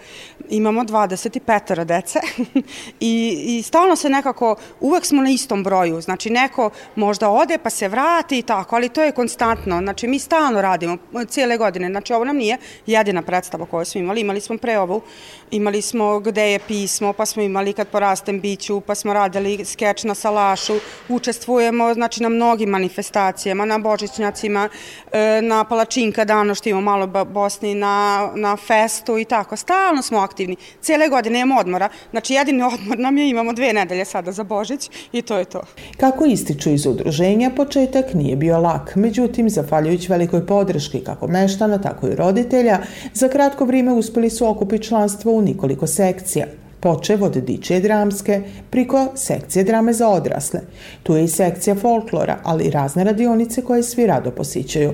imamo 0.48 0.82
25 0.82 1.84
dece. 1.84 2.20
I, 3.00 3.44
i 3.46 3.62
stalno 3.62 3.96
se 3.96 4.08
nekako, 4.08 4.56
uvek 4.80 5.04
smo 5.04 5.22
na 5.22 5.30
istom 5.30 5.64
broju, 5.64 6.00
znači 6.00 6.30
neko 6.30 6.70
možda 6.96 7.30
ode 7.30 7.58
pa 7.58 7.70
se 7.70 7.88
vrati 7.88 8.38
i 8.38 8.42
tako, 8.42 8.76
ali 8.76 8.88
to 8.88 9.02
je 9.02 9.12
konstantno, 9.12 9.80
znači 9.82 10.06
mi 10.06 10.18
stalno 10.18 10.62
radimo 10.62 10.96
cijele 11.28 11.56
godine, 11.56 11.88
znači 11.88 12.12
ovo 12.12 12.24
nam 12.24 12.36
nije 12.36 12.58
jedina 12.86 13.22
predstava 13.22 13.66
koju 13.66 13.84
smo 13.84 14.00
imali, 14.00 14.20
imali 14.20 14.40
smo 14.40 14.58
pre 14.58 14.78
ovu, 14.78 15.02
imali 15.50 15.82
smo 15.82 16.20
gde 16.20 16.52
je 16.52 16.58
pismo, 16.58 17.12
pa 17.12 17.26
smo 17.26 17.42
imali 17.42 17.55
kad 17.72 17.88
porastem 17.88 18.40
biću, 18.40 18.80
pa 18.80 18.94
smo 18.94 19.12
radili 19.12 19.64
skeč 19.64 20.04
na 20.04 20.14
salašu, 20.14 20.74
učestvujemo 21.08 21.94
znači, 21.94 22.22
na 22.22 22.28
mnogim 22.28 22.68
manifestacijama, 22.68 23.64
na 23.64 23.78
božićnjacima, 23.78 24.68
e, 25.12 25.40
na 25.42 25.64
palačinka 25.64 26.24
dano 26.24 26.54
što 26.54 26.68
imamo 26.68 26.84
malo 26.84 27.24
Bosni, 27.24 27.74
na, 27.74 28.28
na 28.34 28.56
festu 28.56 29.18
i 29.18 29.24
tako. 29.24 29.56
Stalno 29.56 30.02
smo 30.02 30.18
aktivni. 30.18 30.56
Cijele 30.80 31.08
godine 31.08 31.40
imamo 31.40 31.60
odmora. 31.60 31.88
Znači 32.10 32.34
jedini 32.34 32.62
odmor 32.62 32.98
nam 32.98 33.18
je, 33.18 33.28
imamo 33.28 33.52
dve 33.52 33.72
nedelje 33.72 34.04
sada 34.04 34.32
za 34.32 34.44
Božić 34.44 34.90
i 35.12 35.22
to 35.22 35.38
je 35.38 35.44
to. 35.44 35.60
Kako 35.96 36.24
ističu 36.24 36.70
iz 36.70 36.86
udruženja, 36.86 37.50
početak 37.56 38.14
nije 38.14 38.36
bio 38.36 38.60
lak. 38.60 38.96
Međutim, 38.96 39.50
zafaljujući 39.50 40.12
velikoj 40.12 40.46
podrški 40.46 41.00
kako 41.00 41.26
meštana, 41.26 41.78
tako 41.78 42.08
i 42.08 42.14
roditelja, 42.14 42.78
za 43.14 43.28
kratko 43.28 43.64
vrijeme 43.64 43.92
uspeli 43.92 44.30
su 44.30 44.48
okupiti 44.48 44.84
članstvo 44.84 45.32
u 45.32 45.42
nikoliko 45.42 45.86
sekcija 45.86 46.46
počev 46.86 47.24
od 47.24 47.36
dičije 47.36 47.80
dramske 47.80 48.42
priko 48.70 49.06
sekcije 49.14 49.64
drame 49.64 49.92
za 49.92 50.08
odrasle. 50.08 50.60
Tu 51.02 51.16
je 51.16 51.24
i 51.24 51.28
sekcija 51.28 51.74
folklora, 51.74 52.36
ali 52.42 52.64
i 52.64 52.70
razne 52.70 53.04
radionice 53.04 53.62
koje 53.62 53.82
svi 53.82 54.06
rado 54.06 54.30
posićaju. 54.30 54.92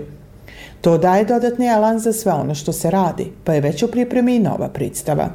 To 0.81 0.99
daje 0.99 1.25
dodatni 1.25 1.67
elan 1.67 1.99
za 1.99 2.13
sve 2.13 2.33
ono 2.33 2.55
što 2.55 2.73
se 2.73 2.91
radi, 2.91 3.27
pa 3.45 3.55
je 3.55 3.61
već 3.61 3.83
u 3.83 3.89
pripremi 3.89 4.37
i 4.37 4.39
nova 4.39 4.69
predstava. 4.69 5.29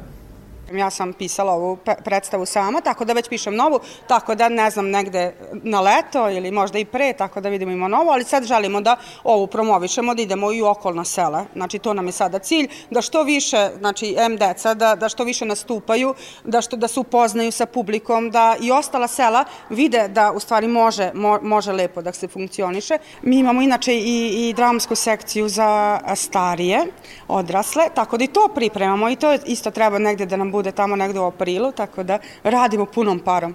Ja 0.72 0.90
sam 0.90 1.12
pisala 1.12 1.52
ovu 1.52 1.78
predstavu 2.04 2.46
sama, 2.46 2.80
tako 2.80 3.04
da 3.04 3.12
već 3.12 3.28
pišem 3.28 3.54
novu, 3.54 3.80
tako 4.06 4.34
da 4.34 4.48
ne 4.48 4.70
znam 4.70 4.90
negde 4.90 5.34
na 5.52 5.80
leto 5.80 6.30
ili 6.30 6.50
možda 6.50 6.78
i 6.78 6.84
pre, 6.84 7.12
tako 7.12 7.40
da 7.40 7.48
vidimo 7.48 7.72
ima 7.72 7.88
novu, 7.88 8.10
ali 8.10 8.24
sad 8.24 8.44
želimo 8.44 8.80
da 8.80 8.96
ovu 9.24 9.46
promovišemo, 9.46 10.14
da 10.14 10.22
idemo 10.22 10.52
i 10.52 10.62
u 10.62 10.66
okolna 10.66 11.04
sela. 11.04 11.44
Znači 11.54 11.78
to 11.78 11.94
nam 11.94 12.06
je 12.06 12.12
sada 12.12 12.38
cilj, 12.38 12.68
da 12.90 13.02
što 13.02 13.22
više, 13.22 13.70
znači 13.78 14.14
M 14.18 14.36
deca, 14.36 14.74
da, 14.74 14.94
da 14.94 15.08
što 15.08 15.24
više 15.24 15.44
nastupaju, 15.44 16.14
da, 16.44 16.60
što, 16.60 16.76
da 16.76 16.88
se 16.88 17.00
upoznaju 17.00 17.52
sa 17.52 17.66
publikom, 17.66 18.30
da 18.30 18.56
i 18.60 18.70
ostala 18.70 19.08
sela 19.08 19.44
vide 19.70 20.08
da 20.08 20.32
u 20.32 20.40
stvari 20.40 20.68
može, 20.68 21.10
mo, 21.14 21.38
može 21.42 21.72
lepo 21.72 22.02
da 22.02 22.12
se 22.12 22.28
funkcioniše. 22.28 22.98
Mi 23.22 23.38
imamo 23.38 23.62
inače 23.62 23.94
i, 23.94 24.48
i 24.48 24.54
dramsku 24.56 24.94
sekciju 24.94 25.48
za 25.48 26.00
starije, 26.14 26.86
odrasle, 27.28 27.88
tako 27.94 28.16
da 28.16 28.24
i 28.24 28.32
to 28.32 28.48
pripremamo 28.54 29.08
i 29.08 29.16
to 29.16 29.34
isto 29.46 29.70
treba 29.70 29.98
negde 29.98 30.26
da 30.26 30.36
nam 30.36 30.50
bude 30.50 30.57
bude 30.58 30.72
tamo 30.72 30.96
negde 30.96 31.20
u 31.20 31.24
aprilu, 31.24 31.72
tako 31.72 32.02
da 32.02 32.18
radimo 32.44 32.86
punom 32.86 33.20
parom. 33.20 33.54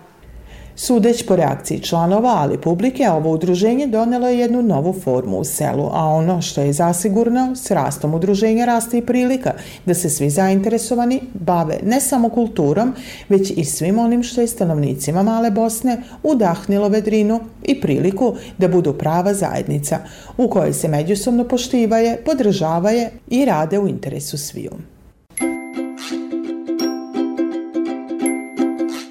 Sudeć 0.75 1.25
po 1.25 1.35
reakciji 1.35 1.79
članova, 1.79 2.29
ali 2.37 2.57
publike, 2.57 3.09
ovo 3.09 3.31
udruženje 3.31 3.87
donelo 3.87 4.27
je 4.27 4.39
jednu 4.39 4.61
novu 4.61 4.93
formu 5.03 5.37
u 5.37 5.43
selu, 5.43 5.89
a 5.93 6.05
ono 6.05 6.41
što 6.41 6.61
je 6.61 6.73
zasigurno, 6.73 7.55
s 7.55 7.71
rastom 7.71 8.13
udruženja 8.13 8.65
raste 8.65 8.97
i 8.97 9.05
prilika 9.05 9.53
da 9.85 9.93
se 9.93 10.09
svi 10.09 10.29
zainteresovani 10.29 11.21
bave 11.33 11.79
ne 11.83 12.01
samo 12.01 12.29
kulturom, 12.29 12.93
već 13.29 13.51
i 13.55 13.65
svim 13.65 13.99
onim 13.99 14.23
što 14.23 14.41
je 14.41 14.47
stanovnicima 14.47 15.23
Male 15.23 15.51
Bosne 15.51 16.01
udahnilo 16.23 16.89
vedrinu 16.89 17.39
i 17.63 17.81
priliku 17.81 18.35
da 18.57 18.67
budu 18.67 18.93
prava 18.93 19.33
zajednica 19.33 19.99
u 20.37 20.47
kojoj 20.47 20.73
se 20.73 20.87
međusobno 20.87 21.47
poštivaje, 21.47 22.17
podržavaje 22.25 23.11
i 23.27 23.45
rade 23.45 23.79
u 23.79 23.87
interesu 23.87 24.37
sviju. 24.37 24.71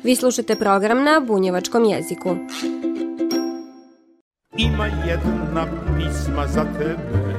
Vi 0.04 0.16
slušate 0.16 0.56
program 0.56 1.04
na 1.04 1.20
bunjevačkom 1.26 1.84
jeziku. 1.84 2.36
Ima 4.56 4.86
jedna 4.86 5.66
pisma 5.96 6.46
za 6.46 6.64
tebe 6.78 7.34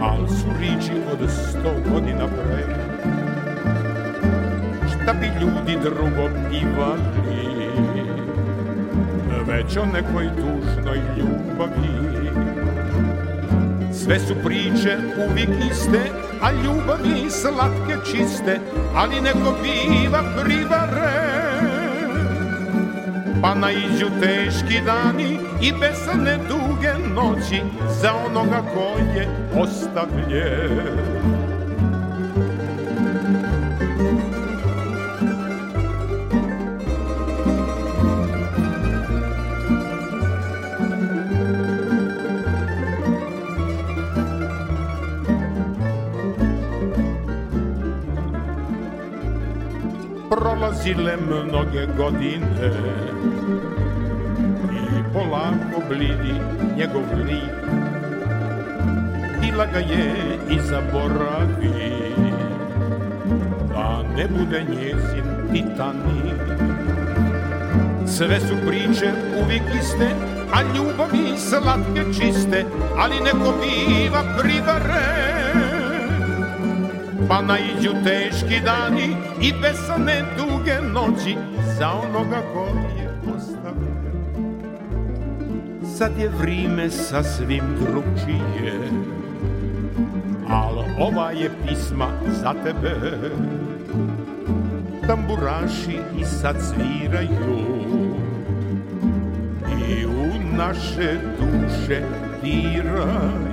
Al 0.00 0.28
su 0.28 0.46
riči 0.60 0.92
od 1.12 1.30
sto 1.30 1.90
godina 1.92 2.26
pre 2.26 2.64
Šta 4.88 5.12
bi 5.12 5.26
ljudi 5.40 5.78
drugo 5.82 6.28
pivali? 6.50 7.52
Već 9.46 9.76
o 9.76 9.86
nekoj 9.86 10.28
tužnoj 10.36 11.00
ljubavi. 11.18 12.12
Sve 13.92 14.18
su 14.18 14.34
priče 14.44 14.98
uvijek 15.28 15.50
iste 15.70 16.31
a 16.42 16.52
ljubavi 16.52 17.30
slatke 17.30 17.96
čiste, 18.10 18.60
ali 18.94 19.20
neko 19.20 19.54
biva 19.62 20.22
privare. 20.42 21.42
Pa 23.42 23.54
naiđu 23.54 24.06
teški 24.20 24.80
dani 24.86 25.38
i 25.62 25.72
besane 25.80 26.38
duge 26.48 26.92
noći 27.14 27.62
za 28.00 28.12
onoga 28.26 28.62
ko 28.74 28.98
je 29.16 29.28
ostavljen. 29.60 31.51
Prolazile 50.92 51.16
mnoge 51.16 51.86
godine. 51.96 52.70
I 54.72 55.12
polako 55.12 55.82
blidi 55.88 56.34
njegov 56.76 57.02
lik. 57.26 57.52
Bila 59.40 59.66
ga 59.66 59.78
je 59.78 60.14
i 60.50 60.58
zaboravi. 60.60 61.92
Da 63.68 64.02
ne 64.16 64.26
bude 64.28 64.64
njezin 64.68 65.24
titanik. 65.52 66.42
Sve 68.06 68.40
su 68.40 68.54
priče 68.66 69.12
uvijek 69.44 69.62
iste, 69.80 70.08
a 70.54 70.62
ljubavi 70.62 71.38
slatke 71.38 72.04
čiste, 72.12 72.64
ali 72.98 73.14
neko 73.20 73.54
biva 73.60 74.22
privaren 74.38 75.72
Pa 77.28 77.42
naiđu 77.42 77.90
teški 78.04 78.60
dani 78.64 79.16
i 79.40 79.52
besane 79.62 80.24
duge 80.62 80.80
noći 80.92 81.36
Za 81.78 81.90
onoga 81.90 82.42
ko 82.52 82.66
je 82.98 83.34
ostavljen 83.36 84.02
Sad 85.98 86.18
je 86.18 86.28
vrime 86.28 86.90
sasvim 86.90 87.64
drugčije 87.80 88.72
Al 90.48 90.84
ova 90.98 91.30
je 91.30 91.50
pisma 91.66 92.08
za 92.42 92.54
tebe. 92.64 92.96
Tamburaši 95.06 95.98
i 96.18 96.24
sad 96.24 96.56
sviraju 96.60 97.76
I 99.88 100.06
u 100.06 100.56
naše 100.56 101.18
duše 101.38 102.02
diraju 102.42 103.52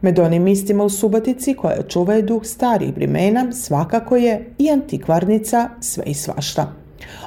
Med 0.00 0.18
onim 0.18 0.42
mistima 0.42 0.84
u 0.84 0.90
Subatici 0.90 1.54
koja 1.54 1.82
čuvaju 1.82 2.22
duh 2.22 2.44
starih 2.44 2.96
vremena 2.96 3.52
svakako 3.52 4.16
je 4.16 4.50
i 4.58 4.70
antikvarnica 4.70 5.68
sve 5.80 6.04
i 6.06 6.14
svašta. 6.14 6.72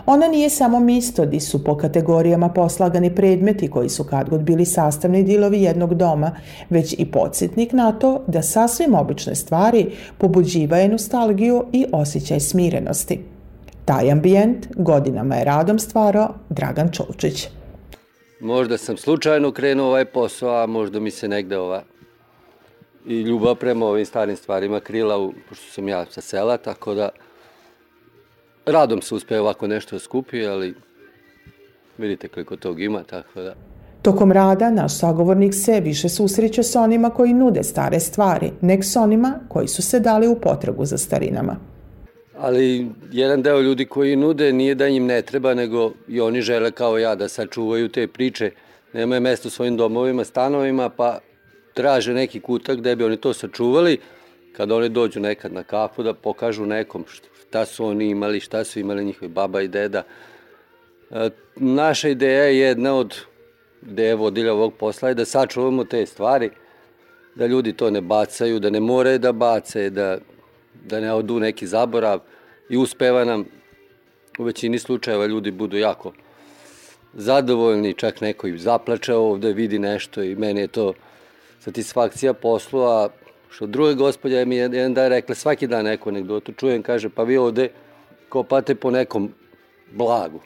Ona 0.05 0.27
nije 0.27 0.49
samo 0.49 0.79
misto 0.79 1.25
di 1.25 1.39
su 1.39 1.63
po 1.63 1.77
kategorijama 1.77 2.49
poslagani 2.49 3.15
predmeti 3.15 3.67
koji 3.67 3.89
su 3.89 4.03
kad 4.03 4.29
god 4.29 4.41
bili 4.41 4.65
sastavni 4.65 5.23
dilovi 5.23 5.61
jednog 5.61 5.93
doma, 5.93 6.35
već 6.69 6.95
i 6.97 7.11
podsjetnik 7.11 7.73
na 7.73 7.91
to 7.91 8.23
da 8.27 8.41
sasvim 8.41 8.95
obične 8.95 9.35
stvari 9.35 9.91
pobuđivaju 10.17 10.89
nostalgiju 10.89 11.65
i 11.71 11.85
osjećaj 11.91 12.39
smirenosti. 12.39 13.19
Taj 13.85 14.11
ambijent 14.11 14.67
godinama 14.75 15.35
je 15.35 15.43
radom 15.43 15.79
stvarao 15.79 16.33
Dragan 16.49 16.91
Čolčić. 16.91 17.47
Možda 18.39 18.77
sam 18.77 18.97
slučajno 18.97 19.51
krenuo 19.51 19.87
ovaj 19.87 20.05
posao, 20.05 20.63
a 20.63 20.65
možda 20.65 20.99
mi 20.99 21.11
se 21.11 21.27
negde 21.27 21.57
ova 21.57 21.83
i 23.05 23.21
ljubav 23.21 23.55
prema 23.55 23.85
ovim 23.85 24.05
starim 24.05 24.35
stvarima 24.35 24.79
krila, 24.79 25.17
u, 25.17 25.33
pošto 25.49 25.71
sam 25.71 25.87
ja 25.87 26.05
sa 26.09 26.21
sela, 26.21 26.57
tako 26.57 26.93
da 26.93 27.09
radom 28.65 29.01
se 29.01 29.15
uspe 29.15 29.39
ovako 29.39 29.67
nešto 29.67 29.99
skupi, 29.99 30.45
ali 30.47 30.73
vidite 31.97 32.27
koliko 32.27 32.55
tog 32.55 32.81
ima, 32.81 33.03
tako 33.03 33.41
da... 33.41 33.55
Tokom 34.01 34.31
rada 34.31 34.69
naš 34.69 34.97
sagovornik 34.97 35.53
se 35.53 35.79
više 35.79 36.09
susreće 36.09 36.63
s 36.63 36.75
onima 36.75 37.09
koji 37.09 37.33
nude 37.33 37.63
stare 37.63 37.99
stvari, 37.99 38.51
nek 38.61 38.83
s 38.83 38.95
onima 38.95 39.39
koji 39.47 39.67
su 39.67 39.81
se 39.81 39.99
dali 39.99 40.27
u 40.27 40.35
potragu 40.35 40.85
za 40.85 40.97
starinama. 40.97 41.55
Ali 42.39 42.87
jedan 43.11 43.41
deo 43.41 43.61
ljudi 43.61 43.85
koji 43.85 44.15
nude 44.15 44.53
nije 44.53 44.75
da 44.75 44.87
im 44.87 45.05
ne 45.05 45.21
treba, 45.21 45.53
nego 45.53 45.91
i 46.07 46.21
oni 46.21 46.41
žele 46.41 46.71
kao 46.71 46.97
ja 46.97 47.15
da 47.15 47.27
sačuvaju 47.27 47.89
te 47.89 48.07
priče, 48.07 48.51
nemaju 48.93 49.21
mesto 49.21 49.47
u 49.47 49.51
svojim 49.51 49.77
domovima, 49.77 50.23
stanovima, 50.23 50.89
pa 50.89 51.19
traže 51.73 52.13
neki 52.13 52.39
kutak 52.39 52.77
gde 52.77 52.95
bi 52.95 53.03
oni 53.03 53.17
to 53.17 53.33
sačuvali, 53.33 53.97
kada 54.53 54.75
oni 54.75 54.89
dođu 54.89 55.19
nekad 55.19 55.53
na 55.53 55.63
kafu 55.63 56.03
da 56.03 56.13
pokažu 56.13 56.65
nekom 56.65 57.05
šta 57.51 57.65
su 57.65 57.85
oni 57.85 58.09
imali, 58.09 58.39
šta 58.39 58.63
su 58.63 58.79
imali 58.79 59.05
njihovi 59.05 59.31
baba 59.31 59.61
i 59.61 59.67
deda. 59.67 60.03
E, 61.11 61.29
naša 61.55 62.09
ideja 62.09 62.43
je 62.43 62.57
jedna 62.57 62.95
od 62.95 63.15
ideja 63.91 64.15
vodilja 64.15 64.53
ovog 64.53 64.73
posla 64.73 65.09
je 65.09 65.15
da 65.15 65.25
sačuvamo 65.25 65.83
te 65.83 66.05
stvari, 66.05 66.49
da 67.35 67.45
ljudi 67.45 67.73
to 67.73 67.89
ne 67.89 68.01
bacaju, 68.01 68.59
da 68.59 68.69
ne 68.69 68.79
moraju 68.79 69.19
da 69.19 69.31
bace, 69.31 69.89
da, 69.89 70.17
da 70.85 70.99
ne 70.99 71.13
odu 71.13 71.39
neki 71.39 71.67
zaborav 71.67 72.19
i 72.69 72.77
uspeva 72.77 73.25
nam 73.25 73.45
u 74.39 74.43
većini 74.43 74.79
slučajeva 74.79 75.25
ljudi 75.25 75.51
budu 75.51 75.77
jako 75.77 76.13
zadovoljni, 77.13 77.93
čak 77.93 78.21
neko 78.21 78.47
i 78.47 78.57
zaplače 78.57 79.13
ovde, 79.13 79.53
vidi 79.53 79.79
nešto 79.79 80.23
i 80.23 80.35
meni 80.35 80.61
je 80.61 80.67
to 80.67 80.93
satisfakcija 81.63 82.33
poslu, 82.33 82.81
a 82.81 83.09
što 83.49 83.67
druge 83.67 83.93
gospodje 83.93 84.45
mi 84.45 84.55
jedan 84.55 84.93
dan 84.93 85.09
rekla, 85.09 85.35
svaki 85.35 85.67
dan 85.67 85.85
neku 85.85 86.09
anegdotu 86.09 86.51
čujem, 86.51 86.83
kaže, 86.83 87.09
pa 87.09 87.23
vi 87.23 87.37
ovde 87.37 87.69
kopate 88.29 88.75
po 88.75 88.91
nekom 88.91 89.33
blagu. 89.91 90.41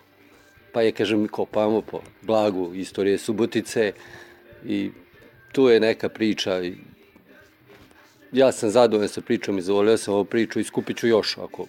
Pa 0.72 0.82
je, 0.82 0.92
kažem, 0.92 1.28
kopamo 1.28 1.82
po 1.82 2.02
blagu 2.22 2.74
istorije 2.74 3.18
Subotice 3.18 3.92
i 4.66 4.92
tu 5.52 5.70
je 5.70 5.80
neka 5.80 6.10
priča 6.10 6.64
i 6.64 6.74
ja 8.32 8.52
sam 8.52 8.70
zadovoljan 8.70 9.10
sa 9.10 9.22
pričom, 9.22 9.58
izvolio 9.58 9.98
sam 9.98 10.14
ovu 10.14 10.26
priču 10.26 10.60
i 10.60 10.64
skupit 10.64 10.98
ću 10.98 11.08
još 11.08 11.38
ako 11.38 11.66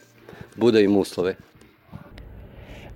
bude 0.56 0.82
im 0.82 0.96
uslove. 0.96 1.36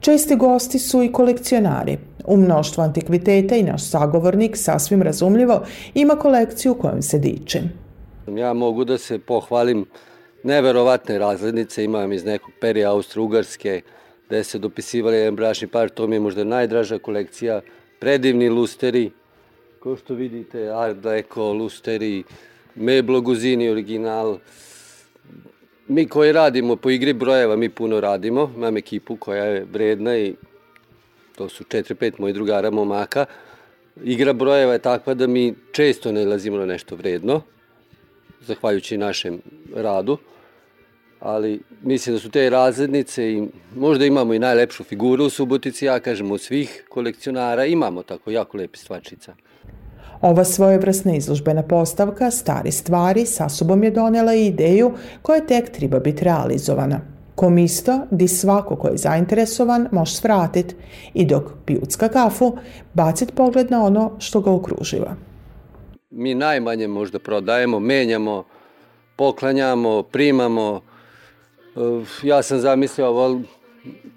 Česti 0.00 0.36
gosti 0.36 0.78
su 0.78 1.02
i 1.02 1.12
kolekcionari. 1.12 1.98
U 2.24 2.36
mnoštvu 2.36 2.82
antikviteta 2.82 3.56
i 3.56 3.62
naš 3.62 3.90
sagovornik, 3.90 4.56
sasvim 4.56 5.02
razumljivo, 5.02 5.62
ima 5.94 6.16
kolekciju 6.16 6.74
kojom 6.74 7.02
se 7.02 7.18
diče. 7.18 7.60
Ja 8.36 8.52
mogu 8.52 8.84
da 8.84 8.98
se 8.98 9.18
pohvalim 9.18 9.84
neverovatne 10.44 11.18
razglednice, 11.18 11.84
imam 11.84 12.12
iz 12.12 12.24
nekog 12.24 12.50
perija 12.60 12.92
Austro-Ugarske, 12.92 13.80
gde 14.26 14.44
se 14.44 14.58
dopisivali 14.58 15.16
jedan 15.16 15.36
bračni 15.36 15.68
par, 15.68 15.88
to 15.88 16.06
mi 16.06 16.16
je 16.16 16.20
možda 16.20 16.44
najdraža 16.44 16.98
kolekcija, 16.98 17.60
predivni 17.98 18.48
lusteri, 18.48 19.10
kao 19.82 19.96
što 19.96 20.14
vidite, 20.14 20.68
Art 20.68 20.96
Deco, 20.96 21.52
lusteri, 21.52 22.24
Meblo 22.74 23.20
Guzini 23.20 23.68
original, 23.70 24.38
Mi 25.90 26.08
koji 26.08 26.32
radimo 26.32 26.76
po 26.76 26.90
igri 26.90 27.12
brojeva, 27.12 27.56
mi 27.56 27.68
puno 27.68 28.00
radimo. 28.00 28.52
Imam 28.56 28.76
ekipu 28.76 29.16
koja 29.16 29.44
je 29.44 29.64
vredna 29.72 30.18
i 30.18 30.34
to 31.36 31.48
su 31.48 31.64
4-5 31.64 32.12
mojih 32.18 32.34
drugara 32.34 32.70
momaka. 32.70 33.26
Igra 34.04 34.32
brojeva 34.32 34.72
je 34.72 34.78
takva 34.78 35.14
da 35.14 35.26
mi 35.26 35.54
često 35.72 36.12
ne 36.12 36.24
lazimo 36.24 36.58
na 36.58 36.66
nešto 36.66 36.96
vredno, 36.96 37.42
zahvaljujući 38.40 38.98
našem 38.98 39.40
radu. 39.74 40.18
ali 41.20 41.60
mislim 41.82 42.16
da 42.16 42.20
su 42.20 42.30
te 42.30 42.50
razrednice 42.50 43.32
i 43.32 43.42
možda 43.76 44.04
imamo 44.04 44.34
i 44.34 44.38
najlepšu 44.38 44.84
figuru 44.84 45.24
u 45.24 45.30
Subotici, 45.30 45.84
ja 45.84 46.00
kažem 46.00 46.30
od 46.30 46.40
svih 46.40 46.84
kolekcionara, 46.88 47.64
imamo 47.64 48.02
tako 48.02 48.30
jako 48.30 48.56
lepe 48.56 48.78
stvačica. 48.78 49.34
Ova 50.20 50.44
svojevrasna 50.44 51.14
izložbena 51.14 51.62
postavka 51.62 52.30
Stari 52.30 52.72
stvari 52.72 53.26
sa 53.26 53.48
sobom 53.48 53.84
je 53.84 53.90
donela 53.90 54.34
ideju 54.34 54.92
koja 55.22 55.40
tek 55.40 55.70
treba 55.70 55.98
biti 55.98 56.24
realizovana. 56.24 57.00
Komisto, 57.34 58.00
di 58.10 58.28
svako 58.28 58.76
ko 58.76 58.88
je 58.88 58.96
zainteresovan 58.96 59.88
može 59.92 60.14
svratit 60.14 60.74
i 61.14 61.24
dok 61.24 61.44
pijucka 61.66 62.08
kafu, 62.08 62.56
bacit 62.94 63.34
pogled 63.34 63.70
na 63.70 63.84
ono 63.84 64.12
što 64.18 64.40
ga 64.40 64.50
okruživa. 64.50 65.16
Mi 66.10 66.34
najmanje 66.34 66.88
možda 66.88 67.18
prodajemo, 67.18 67.80
menjamo, 67.80 68.44
poklanjamo, 69.16 70.02
primamo. 70.02 70.80
Ja 72.22 72.42
sam 72.42 72.58
zamislio 72.58 73.08
ovo 73.08 73.40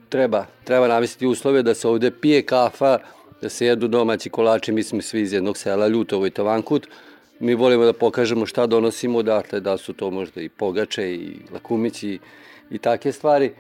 treba, 0.09 0.45
treba 0.63 0.87
namisliti 0.87 1.27
uslove 1.27 1.63
da 1.63 1.73
se 1.73 1.87
ovde 1.87 2.11
pije 2.11 2.41
kafa, 2.41 2.99
da 3.43 3.49
se 3.49 3.65
jedu 3.65 3.87
domaći 3.87 4.29
kolači, 4.29 4.71
mi 4.71 4.83
smo 4.83 5.01
svi 5.01 5.21
iz 5.21 5.33
jednog 5.33 5.57
sela, 5.57 5.87
Ljutovo 5.87 6.27
i 6.27 6.29
Tavankut. 6.29 6.87
Mi 7.39 7.55
volimo 7.55 7.85
da 7.85 7.93
pokažemo 7.93 8.45
šta 8.45 8.67
donosimo 8.67 9.19
odatle, 9.19 9.59
da 9.59 9.77
su 9.77 9.93
to 9.93 10.11
možda 10.11 10.41
i 10.41 10.49
pogače 10.49 11.13
i 11.13 11.35
lakumići 11.53 12.19
i 12.71 12.77
take 12.77 13.11
stvari. 13.11 13.51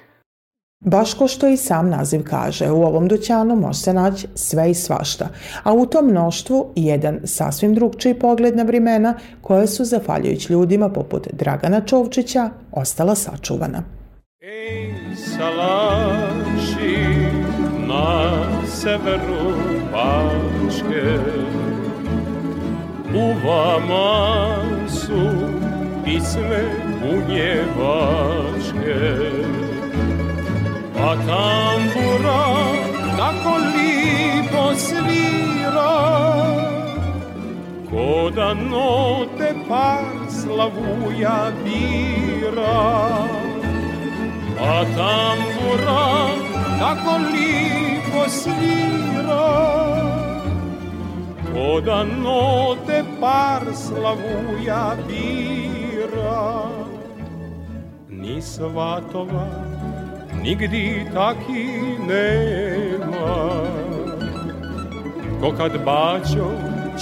Baš 0.85 1.13
ko 1.13 1.27
što 1.27 1.47
i 1.47 1.57
sam 1.57 1.89
naziv 1.89 2.23
kaže, 2.29 2.71
u 2.71 2.83
ovom 2.83 3.07
dućanu 3.07 3.55
može 3.55 3.79
se 3.79 3.93
naći 3.93 4.27
sve 4.35 4.71
i 4.71 4.73
svašta, 4.73 5.29
a 5.63 5.73
u 5.73 5.85
tom 5.85 6.05
mnoštvu 6.05 6.73
jedan 6.75 7.19
sasvim 7.23 7.75
drugčiji 7.75 8.19
pogled 8.19 8.55
na 8.55 8.63
vremena 8.63 9.15
koje 9.41 9.67
su, 9.67 9.85
zafaljujući 9.85 10.53
ljudima 10.53 10.89
poput 10.89 11.27
Dragana 11.33 11.81
Čovčića, 11.81 12.49
ostala 12.71 13.15
sačuvana. 13.15 13.83
Ej, 14.41 14.93
salaši 15.15 16.97
na 17.87 18.31
severu 18.67 19.72
Bačke, 20.03 21.17
u 23.15 23.25
vama 23.47 24.59
su 24.87 25.21
pisme 26.05 26.63
bunjevačke. 27.01 28.99
A 30.99 31.15
tambura 31.27 32.43
tako 33.17 33.53
lipo 33.73 34.75
svira, 34.75 35.97
ko 37.89 38.29
da 38.35 38.53
note 38.53 39.53
par 39.69 40.05
slavuja 40.29 41.51
dira. 41.63 42.79
A 44.59 44.83
tambura 44.97 46.05
tako 46.79 47.17
lipo 47.17 47.92
svira, 48.29 49.49
ko 51.53 51.81
da 51.81 52.03
note 52.03 53.03
par 53.19 53.61
slavuja 53.73 54.95
dira. 55.07 56.69
Ni 58.09 58.41
svatova, 58.41 59.47
nigdi 60.41 61.05
taki 61.13 61.65
nema. 62.07 63.63
Ko 65.41 65.51
kad 65.57 65.83
bađo 65.85 66.51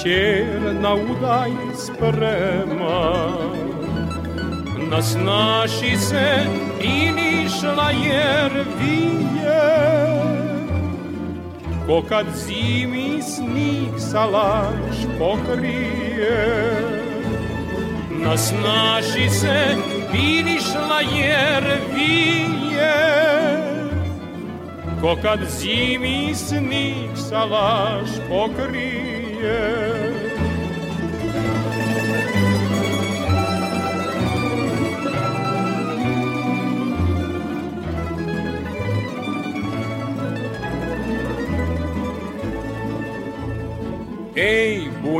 čer 0.04 0.76
na 0.82 0.94
udaj 0.94 1.52
sprema. 1.76 3.02
Nas 4.92 5.18
naši 5.26 5.98
se 5.98 6.46
inišla 6.82 7.92
jer 7.92 8.52
vije. 8.80 9.41
Ko 11.88 12.02
kad 12.10 12.26
zimi 12.36 13.22
snig 13.22 14.00
salaš 14.00 14.96
pokrije. 15.20 16.92
Nas 18.26 18.54
naši 18.64 19.30
se 19.30 19.76
vinišla 20.14 21.02
jer 21.18 21.64
vije 21.96 22.94
Ko 25.02 25.18
kad 25.22 25.40
zimi 25.50 26.36
snig 26.36 27.10
salaš 27.30 28.10
pokrije 28.30 30.01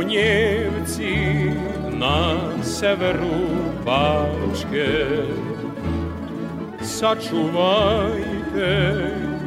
bunjevci, 0.02 1.14
na 1.98 2.36
severu 2.62 3.46
Bačke. 3.84 4.90
Sačuvajte 6.82 8.70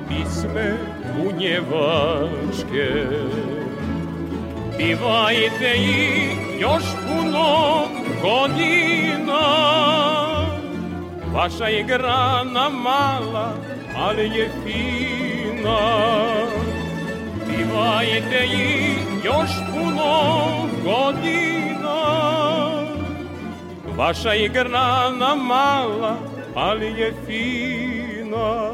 pisme 0.07 0.77
bunjevačke. 1.15 2.89
Pivajte 4.77 5.71
ih 5.75 6.59
još 6.59 6.83
puno 7.07 7.87
godina. 8.21 9.45
Vaša 11.33 11.67
je 11.67 11.83
grana 11.83 12.69
mala, 12.69 13.53
ali 13.97 14.23
je 14.23 14.49
fina. 14.63 16.44
Pivajte 17.57 18.45
ih 18.45 19.25
još 19.25 19.49
puno 19.73 20.35
godina. 20.83 21.99
Vaša 23.97 24.29
je 24.29 24.49
grana 24.49 25.35
mala, 25.35 26.17
ali 26.55 26.85
je 26.85 27.13
fina. 27.25 28.71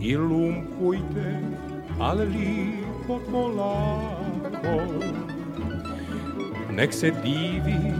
I 0.00 0.16
lumpujte, 0.16 1.40
ali 2.00 2.26
lipo 2.26 3.20
polako. 3.30 5.04
Nek 6.70 6.92
se 6.92 7.12
divi 7.24 7.92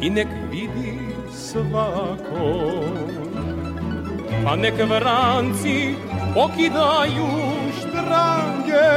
i 0.00 0.10
nek 0.10 0.28
vidi 0.50 0.98
svako. 1.32 2.62
Pa 4.44 4.56
nek 4.56 4.74
vranci 4.88 5.94
pokidaju 6.34 7.41
štrange, 8.12 8.92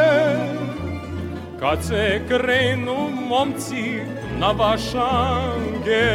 kad 1.60 1.84
se 1.84 2.21
krenu 2.28 3.10
momci 3.30 4.01
na 4.39 4.51
vašange. 4.51 6.12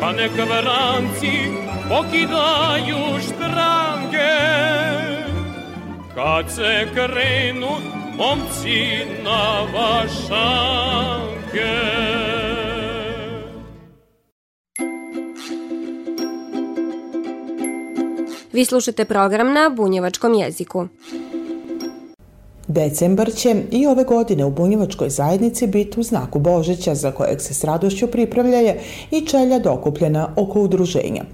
Pa 0.00 0.12
nek 0.12 0.32
vranci 0.32 1.50
pokidaju 1.88 3.20
štrange, 3.20 4.38
kad 6.14 6.50
se 6.50 6.86
krenu 6.94 7.70
momci 8.16 9.04
na 9.24 9.62
vašange. 9.74 11.08
Vi 18.58 18.64
slušate 18.64 19.04
program 19.04 19.52
na 19.52 19.70
bunjevačkom 19.76 20.34
jeziku. 20.34 20.86
Decembar 22.68 23.32
će 23.32 23.62
i 23.70 23.86
ove 23.86 24.04
godine 24.04 24.44
u 24.44 24.50
bunjevačkoj 24.50 25.10
zajednici 25.10 25.66
biti 25.66 26.00
u 26.00 26.02
znaku 26.02 26.38
Božića 26.38 26.94
za 26.94 27.12
kojeg 27.12 27.40
se 27.40 27.54
s 27.54 27.64
radošću 27.64 28.06
pripravljaje 28.06 28.80
i 29.10 29.26
čelja 29.26 29.58
dokupljena 29.58 30.32
oko 30.36 30.60
udruženja. 30.60 31.24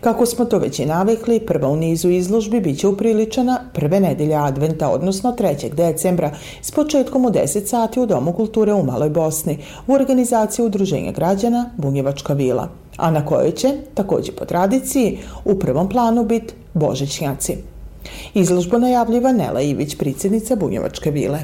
Kako 0.00 0.26
smo 0.26 0.44
to 0.44 0.58
već 0.58 0.78
i 0.78 0.86
navikli, 0.86 1.40
prva 1.40 1.68
u 1.68 1.76
nizu 1.76 2.10
izložbi 2.10 2.60
biće 2.60 2.88
upriličana 2.88 3.60
prve 3.74 4.00
nedelje 4.00 4.34
adventa, 4.34 4.88
odnosno 4.88 5.36
3. 5.38 5.74
decembra, 5.74 6.30
s 6.62 6.70
početkom 6.70 7.24
u 7.24 7.30
10 7.30 7.66
sati 7.66 8.00
u 8.00 8.06
Domu 8.06 8.32
kulture 8.32 8.72
u 8.72 8.84
Maloj 8.84 9.10
Bosni, 9.10 9.58
u 9.86 9.92
organizaciji 9.92 10.66
Udruženja 10.66 11.12
građana 11.12 11.70
Bunjevačka 11.76 12.32
vila, 12.32 12.68
a 13.00 13.10
na 13.10 13.24
kojoj 13.26 13.52
će, 13.52 13.68
takođe 13.94 14.32
po 14.32 14.44
tradiciji, 14.44 15.18
u 15.44 15.58
prvom 15.58 15.88
planu 15.88 16.24
biti 16.24 16.54
Božićnjaci. 16.74 17.56
Izložbu 18.34 18.78
najavljiva 18.78 19.32
Nela 19.32 19.60
Ivić, 19.60 19.96
predsjednica 19.96 20.56
Bunjevačke 20.56 21.10
vile. 21.10 21.40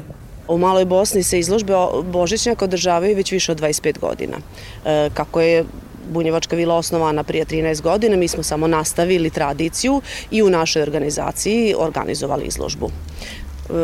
U 0.47 0.57
Maloj 0.57 0.85
Bosni 0.85 1.23
se 1.23 1.39
izložbe 1.39 1.73
Božićnjaka 2.11 2.65
održavaju 2.65 3.15
već 3.15 3.31
više 3.31 3.51
od 3.51 3.61
25 3.61 3.99
godina. 3.99 4.37
E, 4.85 5.09
kako 5.13 5.41
je 5.41 5.65
Bunjevačka 6.13 6.55
vila 6.55 6.75
osnovana 6.75 7.23
prije 7.23 7.45
13 7.45 7.81
godina, 7.81 8.15
mi 8.15 8.27
smo 8.27 8.43
samo 8.43 8.67
nastavili 8.67 9.29
tradiciju 9.29 10.01
i 10.31 10.43
u 10.43 10.49
našoj 10.49 10.81
organizaciji 10.81 11.75
organizovali 11.77 12.45
izložbu. 12.45 12.89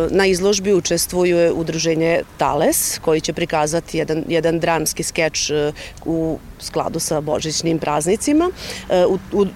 Na 0.10 0.26
izložbi 0.26 0.74
učestvuje 0.74 1.52
udruženje 1.52 2.22
Tales, 2.38 3.00
koji 3.00 3.22
će 3.22 3.34
prikazati 3.34 3.98
jedan, 3.98 4.24
jedan 4.28 4.60
dramski 4.60 5.04
skeč 5.04 5.50
e, 5.50 5.72
u 6.06 6.38
skladu 6.60 7.00
sa 7.00 7.22
božićnim 7.22 7.80
praznicima. 7.80 8.52
E, 8.90 9.06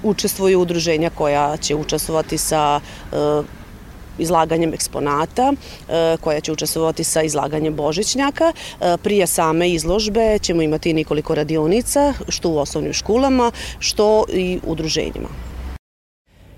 učestvuju 0.04 0.62
udruženja 0.62 1.10
koja 1.10 1.58
će 1.58 1.76
učestvovati 1.76 2.38
sa 2.38 2.80
e, 2.80 3.18
izlaganjem 4.20 4.74
eksponata, 4.74 5.54
koja 6.22 6.42
će 6.42 6.52
učestvovati 6.52 7.04
sa 7.04 7.22
izlaganjem 7.22 7.76
božićnjaka. 7.76 8.54
Prije 9.04 9.28
same 9.28 9.70
izložbe 9.70 10.40
ćemo 10.40 10.62
imati 10.62 10.94
nekoliko 10.94 11.36
radionica, 11.36 12.14
što 12.30 12.50
u 12.50 12.58
osnovnim 12.58 12.94
školama, 12.94 13.52
što 13.80 14.26
i 14.34 14.60
udruženjima. 14.64 15.47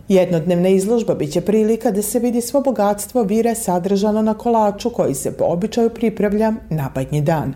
Jednodnevna 0.10 0.70
izložba 0.70 1.16
biće 1.16 1.42
prilika 1.42 1.92
da 1.92 2.02
se 2.02 2.20
vidi 2.20 2.42
svo 2.42 2.62
bogatstvo 2.62 3.24
vire 3.24 3.56
sadržano 3.56 4.22
na 4.22 4.34
kolaču 4.34 4.90
koji 4.90 5.16
se 5.16 5.38
po 5.38 5.44
običaju 5.44 5.90
pripravlja 5.90 6.54
na 6.70 6.92
badnji 6.96 7.22
dan. 7.22 7.54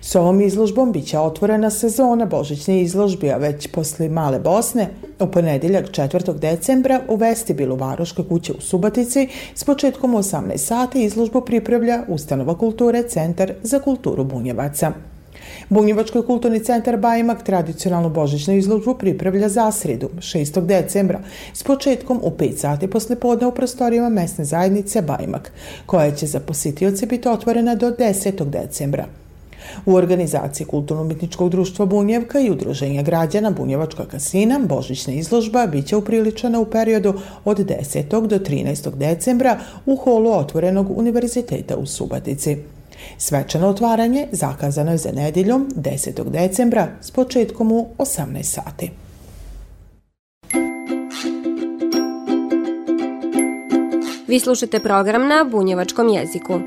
S 0.00 0.14
ovom 0.14 0.40
izložbom 0.40 0.92
biće 0.92 1.18
otvorena 1.18 1.70
sezona 1.70 2.24
božićne 2.26 2.80
izložbe, 2.80 3.30
a 3.30 3.36
već 3.36 3.66
posle 3.66 4.08
Male 4.08 4.40
Bosne, 4.40 4.88
u 5.20 5.26
ponedeljak 5.26 5.90
4. 5.90 6.38
decembra 6.38 7.00
u 7.08 7.16
vestibilu 7.16 7.76
Varoške 7.76 8.22
kuće 8.28 8.52
u 8.52 8.60
Subatici 8.60 9.28
s 9.54 9.64
početkom 9.64 10.12
18 10.12 10.56
sati 10.56 11.04
izložbu 11.04 11.40
pripravlja 11.40 12.04
Ustanova 12.08 12.58
kulture 12.58 13.02
Centar 13.02 13.52
za 13.62 13.78
kulturu 13.78 14.24
Bunjevaca. 14.24 14.92
Bunjevački 15.68 16.18
kulturni 16.26 16.64
centar 16.64 16.96
Bajmak 16.96 17.42
tradicionalnu 17.42 18.10
božićnu 18.10 18.54
izložbu 18.54 18.94
pripravlja 18.94 19.48
za 19.48 19.72
sredu, 19.72 20.10
6. 20.18 20.66
decembra, 20.66 21.20
s 21.52 21.62
početkom 21.62 22.20
u 22.22 22.30
5 22.30 22.56
sati 22.56 22.90
posle 22.90 23.16
podne 23.16 23.46
u 23.46 23.54
prostorijama 23.54 24.08
mesne 24.08 24.44
zajednice 24.44 25.02
Bajmak, 25.02 25.52
koja 25.86 26.10
će 26.10 26.26
za 26.26 26.40
posjetioce 26.40 27.06
biti 27.06 27.28
otvorena 27.28 27.74
do 27.74 27.90
10. 27.90 28.44
decembra. 28.44 29.06
U 29.86 29.94
organizaciji 29.94 30.66
Kulturno-umetničkog 30.66 31.50
društva 31.50 31.86
Bunjevka 31.86 32.40
i 32.40 32.50
Udruženja 32.50 33.02
građana 33.02 33.50
Bunjevačka 33.50 34.04
kasina 34.04 34.60
Božićna 34.68 35.12
izložba 35.12 35.66
biće 35.66 35.96
upriličena 35.96 36.60
u 36.60 36.64
periodu 36.64 37.14
od 37.44 37.58
10. 37.58 38.26
do 38.26 38.38
13. 38.38 38.94
decembra 38.96 39.58
u 39.86 39.96
holu 39.96 40.30
otvorenog 40.30 40.98
univerziteta 40.98 41.76
u 41.76 41.86
Subatici. 41.86 42.56
Svečano 43.18 43.68
otvaranje 43.68 44.26
zakazano 44.32 44.90
je 44.92 44.98
za 44.98 45.12
nedeljom 45.12 45.68
10. 45.76 46.30
decembra 46.30 46.88
s 47.00 47.10
početkom 47.10 47.72
u 47.72 47.88
18 47.98 48.42
sati. 48.42 48.90
Vi 54.28 54.40
slušate 54.40 54.80
program 54.80 55.28
na 55.28 55.44
bunjevačkom 55.50 56.08
jeziku. 56.08 56.60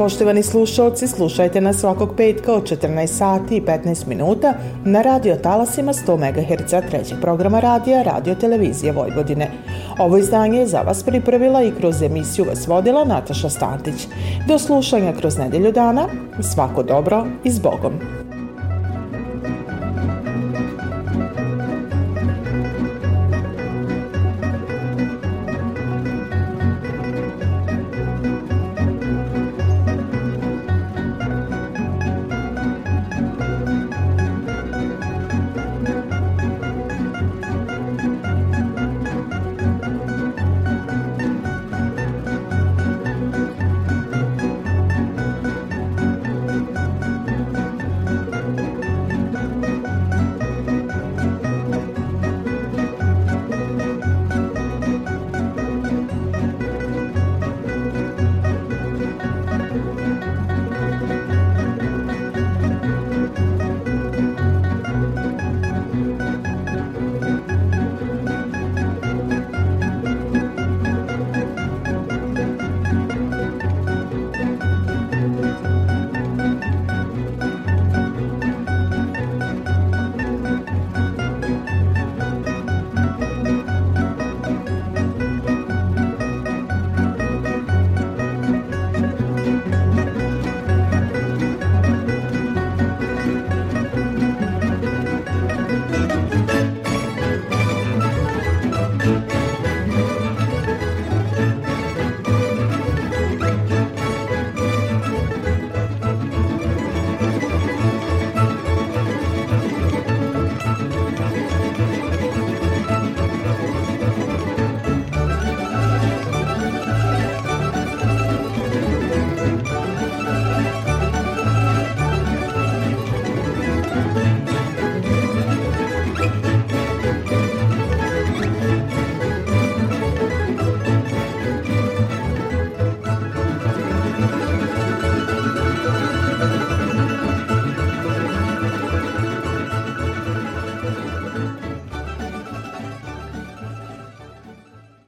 Poštovani 0.00 0.42
slušalci, 0.42 1.08
slušajte 1.08 1.60
nas 1.60 1.76
svakog 1.76 2.14
petka 2.16 2.54
od 2.54 2.62
14 2.62 3.06
sati 3.06 3.56
i 3.56 3.60
15 3.60 4.06
minuta 4.06 4.54
na 4.84 5.02
radio 5.02 5.36
talasima 5.36 5.92
100 5.92 6.16
MHz 6.16 6.90
trećeg 6.90 7.20
programa 7.20 7.60
radija 7.60 8.02
Radio 8.02 8.34
Televizije 8.34 8.92
Vojvodine. 8.92 9.50
Ovo 9.98 10.16
izdanje 10.16 10.58
je 10.58 10.66
za 10.66 10.80
vas 10.80 11.02
pripravila 11.02 11.62
i 11.62 11.72
kroz 11.78 12.02
emisiju 12.02 12.44
vas 12.44 12.66
vodila 12.66 13.04
Nataša 13.04 13.50
Stantić. 13.50 14.08
Do 14.48 14.58
slušanja 14.58 15.12
kroz 15.12 15.38
nedelju 15.38 15.72
dana, 15.72 16.08
svako 16.54 16.82
dobro 16.82 17.26
i 17.44 17.50
s 17.50 17.58
Bogom. 17.58 18.19